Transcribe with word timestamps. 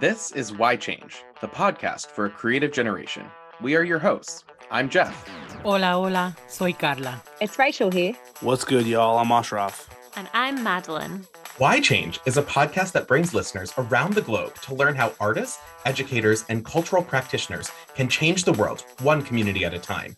This 0.00 0.32
is 0.32 0.52
Why 0.52 0.74
Change, 0.74 1.22
the 1.40 1.46
podcast 1.46 2.08
for 2.08 2.26
a 2.26 2.30
creative 2.30 2.72
generation. 2.72 3.24
We 3.60 3.76
are 3.76 3.84
your 3.84 4.00
hosts. 4.00 4.42
I'm 4.68 4.88
Jeff. 4.88 5.28
Hola, 5.62 5.92
hola, 5.92 6.36
soy 6.48 6.72
Carla. 6.72 7.22
It's 7.40 7.60
Rachel 7.60 7.92
here. 7.92 8.14
What's 8.40 8.64
good, 8.64 8.88
y'all? 8.88 9.18
I'm 9.18 9.30
Ashraf. 9.30 9.88
And 10.16 10.28
I'm 10.34 10.64
Madeline. 10.64 11.24
Why 11.58 11.78
Change 11.78 12.18
is 12.26 12.36
a 12.36 12.42
podcast 12.42 12.90
that 12.90 13.06
brings 13.06 13.34
listeners 13.34 13.72
around 13.78 14.14
the 14.14 14.22
globe 14.22 14.56
to 14.62 14.74
learn 14.74 14.96
how 14.96 15.12
artists, 15.20 15.60
educators, 15.84 16.44
and 16.48 16.64
cultural 16.64 17.04
practitioners 17.04 17.70
can 17.94 18.08
change 18.08 18.42
the 18.42 18.52
world 18.54 18.84
one 19.00 19.22
community 19.22 19.64
at 19.64 19.74
a 19.74 19.78
time. 19.78 20.16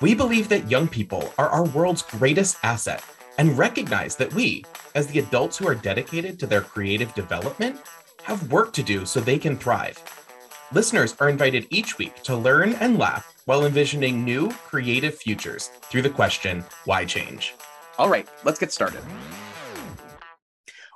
We 0.00 0.16
believe 0.16 0.48
that 0.48 0.68
young 0.68 0.88
people 0.88 1.32
are 1.38 1.48
our 1.48 1.64
world's 1.66 2.02
greatest 2.02 2.56
asset 2.64 3.04
and 3.38 3.56
recognize 3.56 4.16
that 4.16 4.34
we, 4.34 4.64
as 4.96 5.06
the 5.06 5.20
adults 5.20 5.58
who 5.58 5.68
are 5.68 5.76
dedicated 5.76 6.40
to 6.40 6.46
their 6.48 6.62
creative 6.62 7.14
development, 7.14 7.80
have 8.26 8.50
work 8.50 8.72
to 8.72 8.82
do 8.82 9.06
so 9.06 9.20
they 9.20 9.38
can 9.38 9.56
thrive. 9.56 10.02
Listeners 10.72 11.14
are 11.20 11.28
invited 11.28 11.64
each 11.70 11.96
week 11.96 12.24
to 12.24 12.34
learn 12.34 12.72
and 12.74 12.98
laugh 12.98 13.40
while 13.44 13.64
envisioning 13.64 14.24
new 14.24 14.50
creative 14.50 15.14
futures 15.14 15.68
through 15.82 16.02
the 16.02 16.10
question, 16.10 16.64
why 16.86 17.04
change? 17.04 17.54
All 17.98 18.08
right, 18.08 18.28
let's 18.42 18.58
get 18.58 18.72
started. 18.72 19.00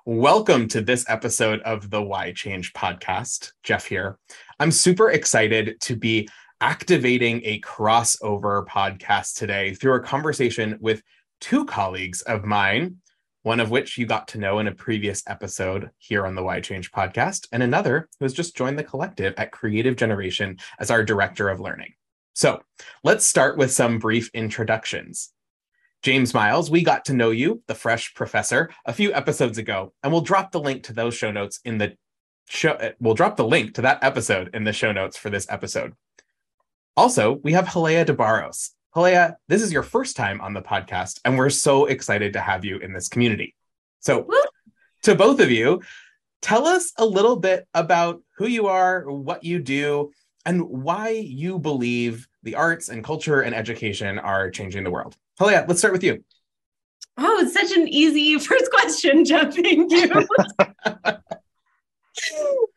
Welcome 0.04 0.66
to 0.68 0.80
this 0.80 1.08
episode 1.08 1.60
of 1.60 1.88
the 1.88 2.02
Why 2.02 2.32
Change 2.32 2.72
podcast. 2.72 3.52
Jeff 3.62 3.84
here. 3.84 4.18
I'm 4.58 4.72
super 4.72 5.12
excited 5.12 5.80
to 5.82 5.94
be 5.94 6.28
activating 6.60 7.42
a 7.44 7.60
crossover 7.60 8.66
podcast 8.66 9.36
today 9.36 9.72
through 9.74 9.94
a 9.94 10.00
conversation 10.00 10.78
with 10.80 11.00
two 11.40 11.64
colleagues 11.64 12.22
of 12.22 12.44
mine, 12.44 12.96
one 13.42 13.60
of 13.60 13.70
which 13.70 13.96
you 13.96 14.06
got 14.06 14.28
to 14.28 14.38
know 14.38 14.58
in 14.58 14.66
a 14.66 14.74
previous 14.74 15.22
episode 15.26 15.90
here 15.98 16.26
on 16.26 16.34
the 16.34 16.42
Why 16.42 16.60
Change 16.60 16.92
podcast, 16.92 17.48
and 17.52 17.62
another 17.62 18.08
who 18.18 18.24
has 18.24 18.34
just 18.34 18.56
joined 18.56 18.78
the 18.78 18.84
collective 18.84 19.34
at 19.36 19.52
Creative 19.52 19.96
Generation 19.96 20.58
as 20.78 20.90
our 20.90 21.02
director 21.02 21.48
of 21.48 21.60
learning. 21.60 21.94
So 22.34 22.62
let's 23.02 23.26
start 23.26 23.56
with 23.56 23.72
some 23.72 23.98
brief 23.98 24.30
introductions. 24.34 25.32
James 26.02 26.32
Miles, 26.32 26.70
we 26.70 26.82
got 26.82 27.04
to 27.06 27.12
know 27.12 27.30
you, 27.30 27.62
the 27.66 27.74
fresh 27.74 28.14
professor, 28.14 28.70
a 28.86 28.92
few 28.92 29.12
episodes 29.12 29.58
ago, 29.58 29.92
and 30.02 30.12
we'll 30.12 30.22
drop 30.22 30.50
the 30.50 30.60
link 30.60 30.84
to 30.84 30.92
those 30.92 31.14
show 31.14 31.30
notes 31.30 31.60
in 31.64 31.78
the 31.78 31.96
show. 32.48 32.72
Uh, 32.72 32.92
we'll 33.00 33.14
drop 33.14 33.36
the 33.36 33.46
link 33.46 33.74
to 33.74 33.82
that 33.82 34.02
episode 34.02 34.54
in 34.54 34.64
the 34.64 34.72
show 34.72 34.92
notes 34.92 35.16
for 35.16 35.28
this 35.28 35.46
episode. 35.50 35.92
Also, 36.96 37.32
we 37.42 37.52
have 37.52 37.66
Halea 37.66 38.04
DeBarros. 38.06 38.70
Halea, 38.94 39.36
this 39.46 39.62
is 39.62 39.72
your 39.72 39.84
first 39.84 40.16
time 40.16 40.40
on 40.40 40.52
the 40.52 40.60
podcast, 40.60 41.20
and 41.24 41.38
we're 41.38 41.48
so 41.48 41.86
excited 41.86 42.32
to 42.32 42.40
have 42.40 42.64
you 42.64 42.78
in 42.78 42.92
this 42.92 43.08
community. 43.08 43.54
So, 44.00 44.22
Woo! 44.22 44.34
to 45.04 45.14
both 45.14 45.38
of 45.38 45.48
you, 45.48 45.82
tell 46.42 46.66
us 46.66 46.92
a 46.96 47.06
little 47.06 47.36
bit 47.36 47.68
about 47.72 48.20
who 48.36 48.48
you 48.48 48.66
are, 48.66 49.08
what 49.08 49.44
you 49.44 49.60
do, 49.60 50.10
and 50.44 50.62
why 50.62 51.10
you 51.10 51.60
believe 51.60 52.26
the 52.42 52.56
arts 52.56 52.88
and 52.88 53.04
culture 53.04 53.42
and 53.42 53.54
education 53.54 54.18
are 54.18 54.50
changing 54.50 54.82
the 54.82 54.90
world. 54.90 55.16
Halea, 55.38 55.68
let's 55.68 55.78
start 55.78 55.92
with 55.92 56.02
you. 56.02 56.24
Oh, 57.16 57.38
it's 57.38 57.54
such 57.54 57.70
an 57.76 57.86
easy 57.86 58.38
first 58.44 58.72
question, 58.72 59.24
Jeff. 59.24 59.54
Thank 59.54 59.92
you. 59.92 60.26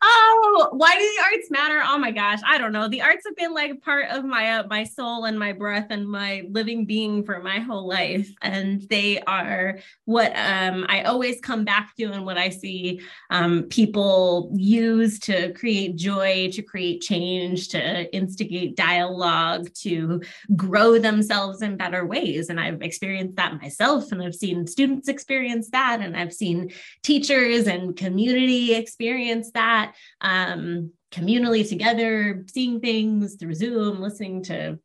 oh, 0.02 0.68
why 0.72 0.94
do 0.94 1.00
the 1.00 1.22
arts 1.24 1.50
matter? 1.50 1.82
Oh 1.84 1.98
my 1.98 2.10
gosh, 2.10 2.40
I 2.46 2.58
don't 2.58 2.72
know. 2.72 2.88
The 2.88 3.02
arts 3.02 3.24
have 3.26 3.36
been 3.36 3.52
like 3.52 3.82
part 3.82 4.08
of 4.10 4.24
my 4.24 4.58
uh, 4.58 4.66
my 4.68 4.84
soul 4.84 5.24
and 5.24 5.38
my 5.38 5.52
breath 5.52 5.86
and 5.90 6.08
my 6.08 6.46
living 6.50 6.84
being 6.84 7.24
for 7.24 7.40
my 7.40 7.58
whole 7.58 7.86
life, 7.88 8.30
and 8.42 8.82
they 8.82 9.20
are 9.22 9.78
what 10.04 10.32
um, 10.36 10.86
I 10.88 11.02
always 11.02 11.40
come 11.40 11.64
back 11.64 11.94
to 11.96 12.04
and 12.04 12.24
what 12.24 12.38
I 12.38 12.48
see 12.48 13.00
um, 13.30 13.64
people 13.64 14.50
use 14.54 15.18
to 15.20 15.52
create 15.54 15.96
joy, 15.96 16.50
to 16.52 16.62
create 16.62 17.00
change, 17.00 17.68
to 17.68 18.14
instigate 18.14 18.76
dialogue, 18.76 19.72
to 19.82 20.22
grow 20.54 20.98
themselves 20.98 21.62
in 21.62 21.76
better 21.76 22.06
ways. 22.06 22.48
And 22.48 22.60
I've 22.60 22.82
experienced 22.82 23.36
that 23.36 23.60
myself, 23.60 24.12
and 24.12 24.22
I've 24.22 24.34
seen 24.34 24.66
students 24.66 25.08
experience 25.08 25.70
that, 25.70 26.00
and 26.00 26.16
I've 26.16 26.32
seen 26.32 26.72
teachers 27.02 27.66
and 27.66 27.96
community 27.96 28.74
experience 28.74 29.24
experience 29.34 29.50
that 29.54 29.94
um, 30.20 30.92
communally 31.12 31.68
together, 31.68 32.44
seeing 32.52 32.80
things 32.80 33.36
through 33.36 33.54
Zoom, 33.54 34.00
listening 34.00 34.42
to 34.44 34.78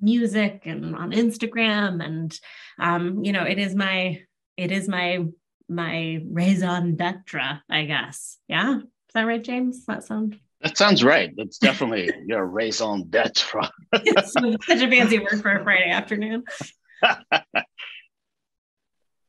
music 0.00 0.62
and 0.64 0.96
on 0.96 1.12
Instagram. 1.12 2.04
And, 2.04 2.38
um, 2.78 3.24
you 3.24 3.32
know, 3.32 3.44
it 3.44 3.58
is 3.58 3.74
my, 3.74 4.22
it 4.56 4.70
is 4.70 4.88
my, 4.88 5.24
my 5.68 6.22
raison 6.30 6.96
d'etre, 6.96 7.60
I 7.70 7.84
guess. 7.84 8.38
Yeah. 8.48 8.76
Is 8.78 9.14
that 9.14 9.22
right, 9.22 9.42
James? 9.42 9.78
Does 9.78 9.86
that 9.86 10.04
sound? 10.04 10.38
That 10.60 10.78
sounds 10.78 11.04
right. 11.04 11.32
That's 11.36 11.58
definitely 11.58 12.10
your 12.26 12.46
raison 12.46 13.08
d'etre. 13.08 13.68
it's 13.92 14.32
such 14.32 14.82
a 14.82 14.90
fancy 14.90 15.18
word 15.18 15.42
for 15.42 15.56
a 15.58 15.64
Friday 15.64 15.90
afternoon. 15.90 16.44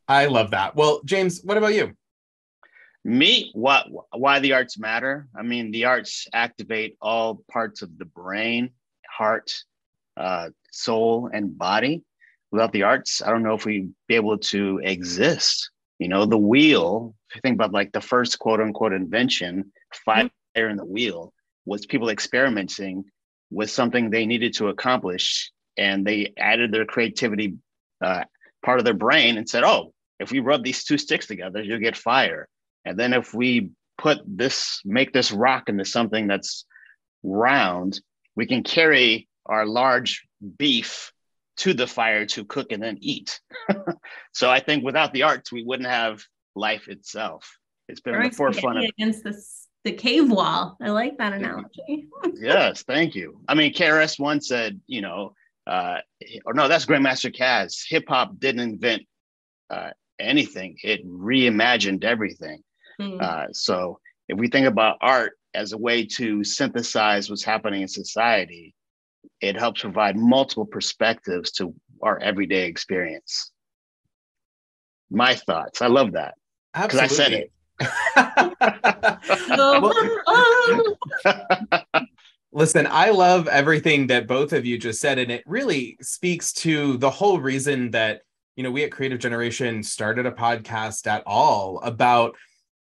I 0.07 0.27
love 0.27 0.51
that. 0.51 0.75
Well, 0.75 1.01
James, 1.03 1.41
what 1.43 1.57
about 1.57 1.73
you? 1.73 1.93
Me 3.05 3.51
what 3.53 3.85
why 4.11 4.39
the 4.39 4.53
arts 4.53 4.79
matter? 4.79 5.27
I 5.37 5.43
mean 5.43 5.69
the 5.69 5.85
arts 5.85 6.27
activate 6.33 6.97
all 6.99 7.43
parts 7.51 7.83
of 7.83 7.97
the 7.97 8.05
brain 8.05 8.71
heart 9.07 9.53
uh, 10.17 10.49
soul 10.71 11.29
and 11.31 11.57
body. 11.57 12.03
Without 12.51 12.71
the 12.71 12.83
arts 12.83 13.21
i 13.21 13.29
don't 13.29 13.43
know 13.43 13.53
if 13.53 13.65
we'd 13.65 13.93
be 14.07 14.15
able 14.15 14.39
to 14.39 14.79
exist. 14.83 15.69
You 15.99 16.07
know 16.07 16.25
the 16.25 16.37
wheel 16.37 17.15
if 17.29 17.35
you 17.35 17.41
think 17.41 17.55
about 17.55 17.73
like 17.73 17.91
the 17.91 18.01
first 18.01 18.39
quote 18.39 18.59
unquote 18.59 18.93
invention 18.93 19.71
fire 20.03 20.29
in 20.55 20.77
the 20.77 20.85
wheel 20.85 21.31
was 21.65 21.85
people 21.85 22.09
experimenting 22.09 23.05
with 23.51 23.69
something 23.69 24.09
they 24.09 24.25
needed 24.25 24.53
to 24.55 24.69
accomplish 24.69 25.51
and 25.77 26.05
they 26.05 26.33
added 26.37 26.71
their 26.71 26.85
creativity 26.85 27.55
uh, 28.01 28.23
part 28.63 28.79
of 28.79 28.85
their 28.85 28.93
brain 28.93 29.37
and 29.37 29.47
said 29.47 29.63
oh 29.63 29.93
if 30.19 30.31
we 30.31 30.39
rub 30.39 30.63
these 30.63 30.83
two 30.83 30.97
sticks 30.97 31.27
together 31.27 31.61
you'll 31.61 31.79
get 31.79 31.95
fire 31.95 32.47
and 32.85 32.97
then 32.97 33.13
if 33.13 33.33
we 33.33 33.71
put 33.97 34.19
this, 34.25 34.81
make 34.85 35.13
this 35.13 35.31
rock 35.31 35.69
into 35.69 35.85
something 35.85 36.27
that's 36.27 36.65
round, 37.23 37.99
we 38.35 38.45
can 38.45 38.63
carry 38.63 39.27
our 39.45 39.65
large 39.65 40.27
beef 40.57 41.11
to 41.57 41.73
the 41.73 41.87
fire 41.87 42.25
to 42.25 42.45
cook 42.45 42.71
and 42.71 42.83
then 42.83 42.97
eat. 43.01 43.39
so 44.33 44.49
I 44.49 44.59
think 44.59 44.83
without 44.83 45.13
the 45.13 45.23
arts, 45.23 45.51
we 45.51 45.63
wouldn't 45.63 45.89
have 45.89 46.21
life 46.55 46.87
itself. 46.87 47.57
It's 47.87 48.01
been 48.01 48.15
on 48.15 48.23
the 48.23 48.31
forefront 48.31 48.79
of 48.79 48.85
against 48.85 49.23
this 49.23 49.67
the 49.83 49.91
cave 49.91 50.31
wall. 50.31 50.75
I 50.81 50.89
like 50.89 51.17
that 51.19 51.33
analogy. 51.33 52.07
yes, 52.33 52.83
thank 52.83 53.13
you. 53.13 53.39
I 53.47 53.53
mean, 53.53 53.71
KRS 53.71 54.19
One 54.19 54.41
said, 54.41 54.81
you 54.87 55.01
know, 55.01 55.35
uh, 55.67 55.97
or 56.45 56.53
no, 56.53 56.67
that's 56.67 56.85
Grandmaster 56.85 57.33
Caz. 57.33 57.83
Hip 57.89 58.05
hop 58.07 58.39
didn't 58.39 58.61
invent 58.61 59.03
uh, 59.69 59.91
anything; 60.19 60.77
it 60.83 61.07
reimagined 61.07 62.03
everything. 62.03 62.63
Mm. 62.99 63.21
Uh, 63.21 63.47
so 63.51 63.99
if 64.27 64.37
we 64.37 64.47
think 64.47 64.67
about 64.67 64.97
art 65.01 65.33
as 65.53 65.73
a 65.73 65.77
way 65.77 66.05
to 66.05 66.43
synthesize 66.43 67.29
what's 67.29 67.43
happening 67.43 67.81
in 67.81 67.87
society, 67.87 68.73
it 69.41 69.57
helps 69.57 69.81
provide 69.81 70.17
multiple 70.17 70.65
perspectives 70.65 71.51
to 71.51 71.73
our 72.01 72.19
everyday 72.19 72.65
experience. 72.65 73.51
My 75.09 75.35
thoughts. 75.35 75.81
I 75.81 75.87
love 75.87 76.13
that 76.13 76.35
because 76.73 76.99
I 76.99 77.07
said 77.07 77.33
it. 77.33 77.51
Listen, 82.51 82.87
I 82.89 83.09
love 83.09 83.47
everything 83.49 84.07
that 84.07 84.27
both 84.27 84.53
of 84.53 84.65
you 84.65 84.77
just 84.77 85.01
said, 85.01 85.19
and 85.19 85.29
it 85.29 85.43
really 85.45 85.97
speaks 86.01 86.53
to 86.53 86.97
the 86.97 87.09
whole 87.09 87.39
reason 87.39 87.91
that 87.91 88.21
you 88.55 88.63
know 88.63 88.71
we 88.71 88.83
at 88.83 88.91
Creative 88.91 89.19
Generation 89.19 89.83
started 89.83 90.25
a 90.25 90.31
podcast 90.31 91.05
at 91.05 91.21
all 91.25 91.79
about 91.81 92.35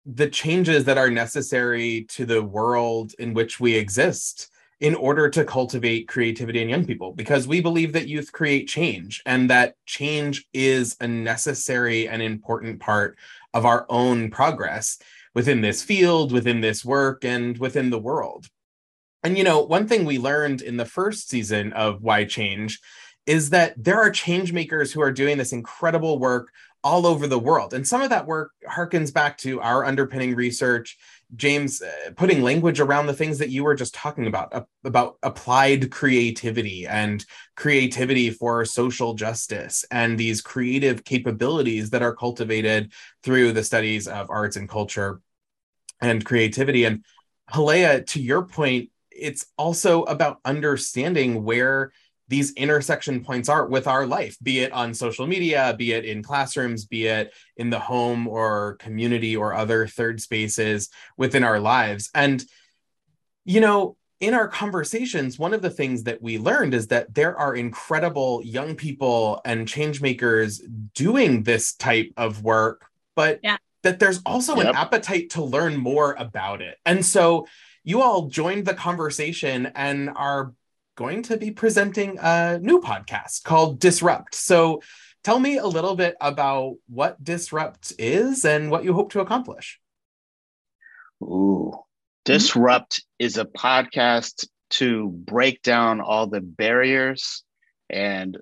the 0.06 0.28
changes 0.28 0.84
that 0.84 0.98
are 0.98 1.10
necessary 1.10 2.04
to 2.08 2.24
the 2.24 2.42
world 2.42 3.12
in 3.18 3.34
which 3.34 3.60
we 3.60 3.74
exist 3.74 4.50
in 4.80 4.94
order 4.94 5.28
to 5.28 5.44
cultivate 5.44 6.08
creativity 6.08 6.62
in 6.62 6.68
young 6.68 6.86
people 6.86 7.12
because 7.12 7.46
we 7.46 7.60
believe 7.60 7.92
that 7.92 8.08
youth 8.08 8.32
create 8.32 8.66
change 8.66 9.22
and 9.26 9.50
that 9.50 9.74
change 9.84 10.46
is 10.54 10.96
a 11.00 11.06
necessary 11.06 12.08
and 12.08 12.22
important 12.22 12.80
part 12.80 13.18
of 13.52 13.66
our 13.66 13.84
own 13.90 14.30
progress 14.30 14.98
within 15.34 15.60
this 15.60 15.82
field 15.82 16.32
within 16.32 16.60
this 16.60 16.84
work 16.84 17.24
and 17.24 17.58
within 17.58 17.90
the 17.90 17.98
world. 17.98 18.48
And 19.22 19.36
you 19.36 19.44
know 19.44 19.60
one 19.60 19.86
thing 19.86 20.04
we 20.04 20.18
learned 20.18 20.62
in 20.62 20.76
the 20.76 20.84
first 20.84 21.28
season 21.28 21.72
of 21.72 22.02
why 22.02 22.24
change 22.24 22.80
is 23.26 23.50
that 23.50 23.74
there 23.76 24.00
are 24.00 24.10
change 24.10 24.52
makers 24.52 24.92
who 24.92 25.02
are 25.02 25.12
doing 25.12 25.36
this 25.36 25.52
incredible 25.52 26.18
work 26.18 26.50
all 26.82 27.06
over 27.06 27.26
the 27.26 27.38
world. 27.38 27.74
And 27.74 27.86
some 27.86 28.00
of 28.00 28.10
that 28.10 28.26
work 28.26 28.52
harkens 28.68 29.12
back 29.12 29.36
to 29.38 29.60
our 29.60 29.84
underpinning 29.84 30.34
research, 30.34 30.96
James, 31.36 31.82
uh, 31.82 32.10
putting 32.16 32.42
language 32.42 32.80
around 32.80 33.06
the 33.06 33.14
things 33.14 33.38
that 33.38 33.50
you 33.50 33.64
were 33.64 33.74
just 33.74 33.94
talking 33.94 34.26
about, 34.26 34.54
uh, 34.54 34.64
about 34.84 35.18
applied 35.22 35.90
creativity 35.90 36.86
and 36.86 37.24
creativity 37.56 38.30
for 38.30 38.64
social 38.64 39.14
justice 39.14 39.84
and 39.90 40.18
these 40.18 40.40
creative 40.40 41.04
capabilities 41.04 41.90
that 41.90 42.02
are 42.02 42.14
cultivated 42.14 42.92
through 43.22 43.52
the 43.52 43.64
studies 43.64 44.08
of 44.08 44.30
arts 44.30 44.56
and 44.56 44.68
culture 44.68 45.20
and 46.00 46.24
creativity. 46.24 46.84
And 46.84 47.04
Halea, 47.50 48.06
to 48.06 48.22
your 48.22 48.44
point, 48.44 48.90
it's 49.10 49.46
also 49.58 50.04
about 50.04 50.38
understanding 50.44 51.44
where 51.44 51.92
these 52.30 52.52
intersection 52.52 53.24
points 53.24 53.48
are 53.48 53.66
with 53.66 53.88
our 53.88 54.06
life, 54.06 54.36
be 54.40 54.60
it 54.60 54.72
on 54.72 54.94
social 54.94 55.26
media, 55.26 55.74
be 55.76 55.92
it 55.92 56.04
in 56.04 56.22
classrooms, 56.22 56.86
be 56.86 57.06
it 57.06 57.34
in 57.56 57.70
the 57.70 57.78
home 57.78 58.28
or 58.28 58.76
community 58.78 59.36
or 59.36 59.52
other 59.52 59.88
third 59.88 60.20
spaces 60.20 60.88
within 61.16 61.42
our 61.42 61.58
lives. 61.58 62.08
And, 62.14 62.42
you 63.44 63.60
know, 63.60 63.96
in 64.20 64.32
our 64.32 64.46
conversations, 64.46 65.40
one 65.40 65.52
of 65.52 65.60
the 65.60 65.70
things 65.70 66.04
that 66.04 66.22
we 66.22 66.38
learned 66.38 66.72
is 66.72 66.86
that 66.88 67.12
there 67.12 67.36
are 67.36 67.54
incredible 67.54 68.42
young 68.44 68.76
people 68.76 69.40
and 69.44 69.66
change 69.66 70.00
makers 70.00 70.62
doing 70.94 71.42
this 71.42 71.74
type 71.74 72.12
of 72.16 72.44
work, 72.44 72.86
but 73.16 73.40
yeah. 73.42 73.56
that 73.82 73.98
there's 73.98 74.20
also 74.24 74.54
yep. 74.56 74.66
an 74.66 74.76
appetite 74.76 75.30
to 75.30 75.42
learn 75.42 75.76
more 75.76 76.14
about 76.16 76.62
it. 76.62 76.78
And 76.86 77.04
so 77.04 77.48
you 77.82 78.02
all 78.02 78.28
joined 78.28 78.66
the 78.66 78.74
conversation 78.74 79.72
and 79.74 80.10
are 80.14 80.52
going 81.00 81.22
to 81.22 81.38
be 81.38 81.50
presenting 81.50 82.18
a 82.20 82.58
new 82.60 82.78
podcast 82.78 83.42
called 83.42 83.80
Disrupt. 83.80 84.34
So 84.34 84.82
tell 85.24 85.40
me 85.40 85.56
a 85.56 85.66
little 85.66 85.96
bit 85.96 86.14
about 86.20 86.74
what 86.90 87.24
Disrupt 87.24 87.94
is 87.98 88.44
and 88.44 88.70
what 88.70 88.84
you 88.84 88.92
hope 88.92 89.12
to 89.12 89.20
accomplish. 89.20 89.80
Ooh, 91.22 91.72
Disrupt 92.26 92.96
mm-hmm. 92.96 93.24
is 93.24 93.38
a 93.38 93.46
podcast 93.46 94.46
to 94.72 95.08
break 95.08 95.62
down 95.62 96.02
all 96.02 96.26
the 96.26 96.42
barriers 96.42 97.44
and 97.88 98.36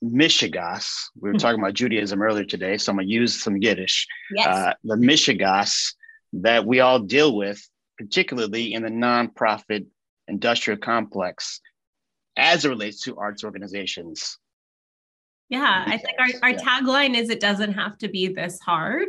mishigas. 0.00 0.92
We 1.20 1.30
were 1.30 1.34
mm-hmm. 1.34 1.38
talking 1.40 1.60
about 1.60 1.74
Judaism 1.74 2.22
earlier 2.22 2.44
today, 2.44 2.78
so 2.78 2.92
I'm 2.92 2.98
gonna 2.98 3.08
use 3.08 3.42
some 3.42 3.56
Yiddish. 3.56 4.06
Yes. 4.30 4.46
Uh, 4.46 4.72
the 4.84 4.94
mishigas 4.94 5.94
that 6.34 6.64
we 6.64 6.78
all 6.78 7.00
deal 7.00 7.34
with, 7.34 7.60
particularly 7.98 8.72
in 8.72 8.84
the 8.84 8.88
nonprofit 8.88 9.86
industrial 10.28 10.78
complex, 10.78 11.60
as 12.38 12.64
it 12.64 12.68
relates 12.68 13.02
to 13.02 13.16
arts 13.18 13.44
organizations. 13.44 14.38
Yeah, 15.48 15.84
I 15.86 15.96
think 15.96 16.18
our, 16.18 16.50
our 16.50 16.54
tagline 16.54 17.16
is 17.16 17.30
it 17.30 17.40
doesn't 17.40 17.72
have 17.72 17.98
to 17.98 18.08
be 18.08 18.28
this 18.28 18.60
hard. 18.60 19.08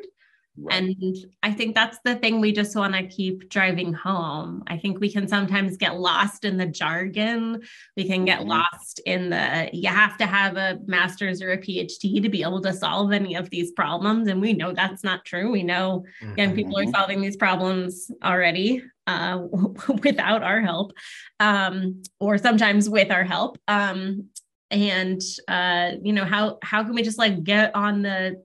Right. 0.61 0.83
And 0.83 1.17
I 1.43 1.51
think 1.51 1.75
that's 1.75 1.99
the 2.03 2.15
thing 2.15 2.41
we 2.41 2.51
just 2.51 2.75
want 2.75 2.93
to 2.95 3.07
keep 3.07 3.49
driving 3.49 3.93
home. 3.93 4.63
I 4.67 4.77
think 4.77 4.99
we 4.99 5.11
can 5.11 5.27
sometimes 5.27 5.77
get 5.77 5.99
lost 5.99 6.43
in 6.43 6.57
the 6.57 6.65
jargon. 6.65 7.61
We 7.95 8.05
can 8.05 8.25
get 8.25 8.39
mm-hmm. 8.39 8.49
lost 8.49 8.99
in 9.05 9.29
the, 9.29 9.69
you 9.71 9.89
have 9.89 10.17
to 10.17 10.25
have 10.25 10.57
a 10.57 10.79
master's 10.85 11.41
or 11.41 11.51
a 11.51 11.57
PhD 11.57 12.21
to 12.21 12.29
be 12.29 12.43
able 12.43 12.61
to 12.61 12.73
solve 12.73 13.11
any 13.11 13.35
of 13.35 13.49
these 13.49 13.71
problems. 13.71 14.27
And 14.27 14.41
we 14.41 14.53
know 14.53 14.73
that's 14.73 15.03
not 15.03 15.25
true. 15.25 15.51
We 15.51 15.63
know 15.63 16.03
mm-hmm. 16.21 16.37
young 16.37 16.55
people 16.55 16.77
are 16.77 16.83
mm-hmm. 16.83 16.91
solving 16.91 17.21
these 17.21 17.37
problems 17.37 18.11
already 18.23 18.83
uh, 19.07 19.39
without 20.03 20.43
our 20.43 20.61
help 20.61 20.93
um, 21.39 22.01
or 22.19 22.37
sometimes 22.37 22.89
with 22.89 23.11
our 23.11 23.23
help. 23.23 23.57
Um, 23.67 24.29
and 24.71 25.21
uh, 25.47 25.93
you 26.03 26.13
know 26.13 26.25
how 26.25 26.59
how 26.61 26.83
can 26.83 26.93
we 26.93 27.01
just 27.01 27.17
like 27.17 27.43
get 27.43 27.75
on 27.75 28.03
the 28.03 28.43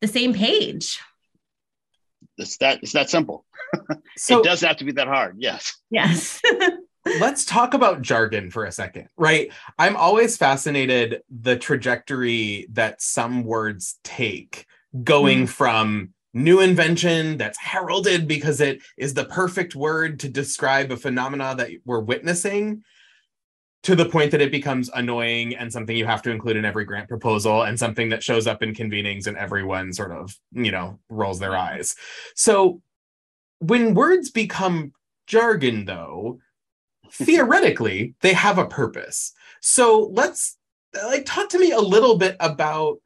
the 0.00 0.08
same 0.08 0.34
page 0.34 1.00
it's 2.38 2.56
that 2.58 2.80
it's 2.82 2.92
that 2.92 3.10
simple. 3.10 3.44
So, 4.18 4.40
it 4.40 4.44
doesn't 4.44 4.68
have 4.68 4.76
to 4.76 4.84
be 4.84 4.92
that 4.92 5.08
hard. 5.08 5.36
Yes. 5.38 5.74
Yes. 5.90 6.42
let's 7.20 7.46
talk 7.46 7.72
about 7.74 8.02
jargon 8.02 8.50
for 8.50 8.64
a 8.64 8.72
second, 8.72 9.08
right? 9.16 9.50
I'm 9.78 9.96
always 9.96 10.36
fascinated 10.36 11.22
the 11.30 11.56
trajectory 11.56 12.66
that 12.72 13.00
some 13.00 13.44
words 13.44 13.98
take 14.04 14.66
going 15.02 15.44
mm. 15.44 15.48
from 15.48 16.10
new 16.34 16.60
invention 16.60 17.36
that's 17.36 17.58
heralded 17.58 18.28
because 18.28 18.60
it 18.60 18.82
is 18.96 19.14
the 19.14 19.24
perfect 19.24 19.74
word 19.74 20.20
to 20.20 20.28
describe 20.28 20.90
a 20.90 20.96
phenomena 20.96 21.54
that 21.56 21.70
we're 21.84 22.00
witnessing 22.00 22.84
to 23.82 23.96
the 23.96 24.08
point 24.08 24.30
that 24.30 24.40
it 24.40 24.52
becomes 24.52 24.90
annoying 24.94 25.56
and 25.56 25.72
something 25.72 25.96
you 25.96 26.06
have 26.06 26.22
to 26.22 26.30
include 26.30 26.56
in 26.56 26.64
every 26.64 26.84
grant 26.84 27.08
proposal 27.08 27.62
and 27.62 27.78
something 27.78 28.08
that 28.10 28.22
shows 28.22 28.46
up 28.46 28.62
in 28.62 28.74
convenings 28.74 29.26
and 29.26 29.36
everyone 29.36 29.92
sort 29.92 30.12
of, 30.12 30.36
you 30.52 30.70
know, 30.70 30.98
rolls 31.08 31.40
their 31.40 31.56
eyes. 31.56 31.96
So 32.36 32.80
when 33.58 33.94
words 33.94 34.30
become 34.30 34.92
jargon, 35.26 35.84
though, 35.84 36.38
theoretically, 37.10 38.14
they 38.20 38.32
have 38.32 38.58
a 38.58 38.66
purpose. 38.66 39.32
So 39.60 40.10
let's 40.12 40.58
like 40.94 41.24
talk 41.24 41.48
to 41.50 41.58
me 41.58 41.72
a 41.72 41.80
little 41.80 42.18
bit 42.18 42.36
about 42.38 42.98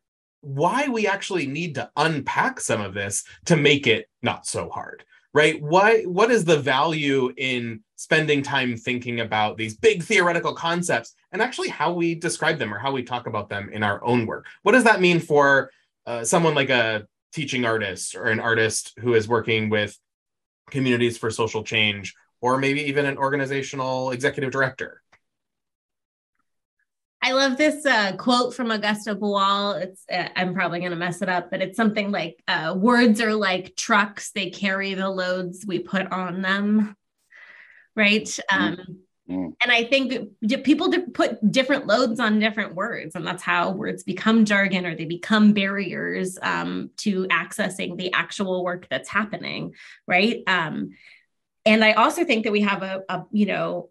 why 0.43 0.89
we 0.89 1.07
actually 1.07 1.47
need 1.47 1.75
to 1.75 1.91
unpack 1.97 2.61
some 2.61 2.81
of 2.81 2.95
this 2.95 3.25
to 3.47 3.57
make 3.57 3.87
it 3.87 4.09
not 4.23 4.47
so 4.47 4.69
hard 4.69 5.05
right? 5.37 5.61
Why 5.63 6.03
what 6.05 6.31
is 6.31 6.47
the 6.47 6.57
value 6.57 7.31
in 7.37 7.81
spending 7.97 8.43
time 8.43 8.75
thinking 8.75 9.21
about 9.21 9.59
these 9.59 9.77
big 9.77 10.03
theoretical 10.03 10.55
concepts 10.55 11.15
and 11.31 11.43
actually 11.43 11.69
how 11.69 11.93
we 11.93 12.15
describe 12.15 12.59
them 12.59 12.73
or 12.73 12.79
how 12.79 12.91
we 12.91 13.03
talk 13.03 13.27
about 13.27 13.51
them 13.51 13.69
in 13.71 13.83
our 13.83 14.03
own 14.03 14.25
work? 14.25 14.47
What 14.63 14.73
does 14.73 14.85
that 14.85 15.03
mean 15.03 15.21
for 15.21 15.71
uh, 16.07 16.25
someone 16.25 16.55
like 16.55 16.71
a 16.71 17.07
teaching 17.35 17.67
artist 17.67 18.15
or 18.15 18.29
an 18.29 18.41
artist 18.41 18.95
who 18.99 19.13
is 19.13 19.29
working 19.29 19.69
with 19.69 19.95
communities 20.71 21.19
for 21.19 21.31
social 21.31 21.63
change 21.63 22.15
or 22.41 22.57
maybe 22.57 22.81
even 22.85 23.05
an 23.05 23.19
organizational 23.19 24.13
executive 24.13 24.51
director 24.51 25.03
I 27.23 27.33
love 27.33 27.57
this 27.57 27.85
uh, 27.85 28.15
quote 28.17 28.55
from 28.55 28.69
Augusto 28.69 29.19
Boal. 29.19 29.81
It's 29.81 30.05
uh, 30.13 30.29
I'm 30.37 30.55
probably 30.55 30.81
going 30.81 30.93
to 30.93 30.97
mess 30.97 31.23
it 31.23 31.29
up, 31.29 31.51
but 31.51 31.61
it's 31.61 31.77
something 31.77 32.11
like 32.11 32.43
uh, 32.47 32.75
"Words 32.77 33.21
are 33.21 33.35
like 33.35 33.75
trucks; 33.77 34.31
they 34.33 34.51
carry 34.51 34.95
the 34.95 35.09
loads 35.09 35.65
we 35.67 35.79
put 35.79 36.11
on 36.13 36.43
them." 36.43 36.95
Right. 37.97 38.29
Um, 38.51 38.77
mm-hmm. 39.29 39.49
And 39.61 39.73
I 39.73 39.85
think 39.85 40.31
people 40.63 40.93
put 41.15 41.51
different 41.51 41.87
loads 41.87 42.21
on 42.21 42.39
different 42.39 42.75
words, 42.75 43.15
and 43.15 43.27
that's 43.27 43.43
how 43.43 43.73
words 43.73 44.05
become 44.05 44.45
jargon 44.45 44.87
or 44.87 44.95
they 44.95 45.07
become 45.07 45.53
barriers 45.53 46.39
um, 46.43 46.91
to 46.99 47.25
accessing 47.29 47.97
the 47.97 48.13
actual 48.13 48.63
work 48.63 48.87
that's 48.89 49.09
happening. 49.09 49.75
Right. 50.07 50.43
Um, 50.47 50.91
and 51.65 51.85
I 51.85 51.93
also 51.93 52.25
think 52.25 52.45
that 52.45 52.53
we 52.53 52.61
have 52.61 52.83
a, 52.83 53.03
a 53.09 53.25
you 53.33 53.47
know 53.47 53.89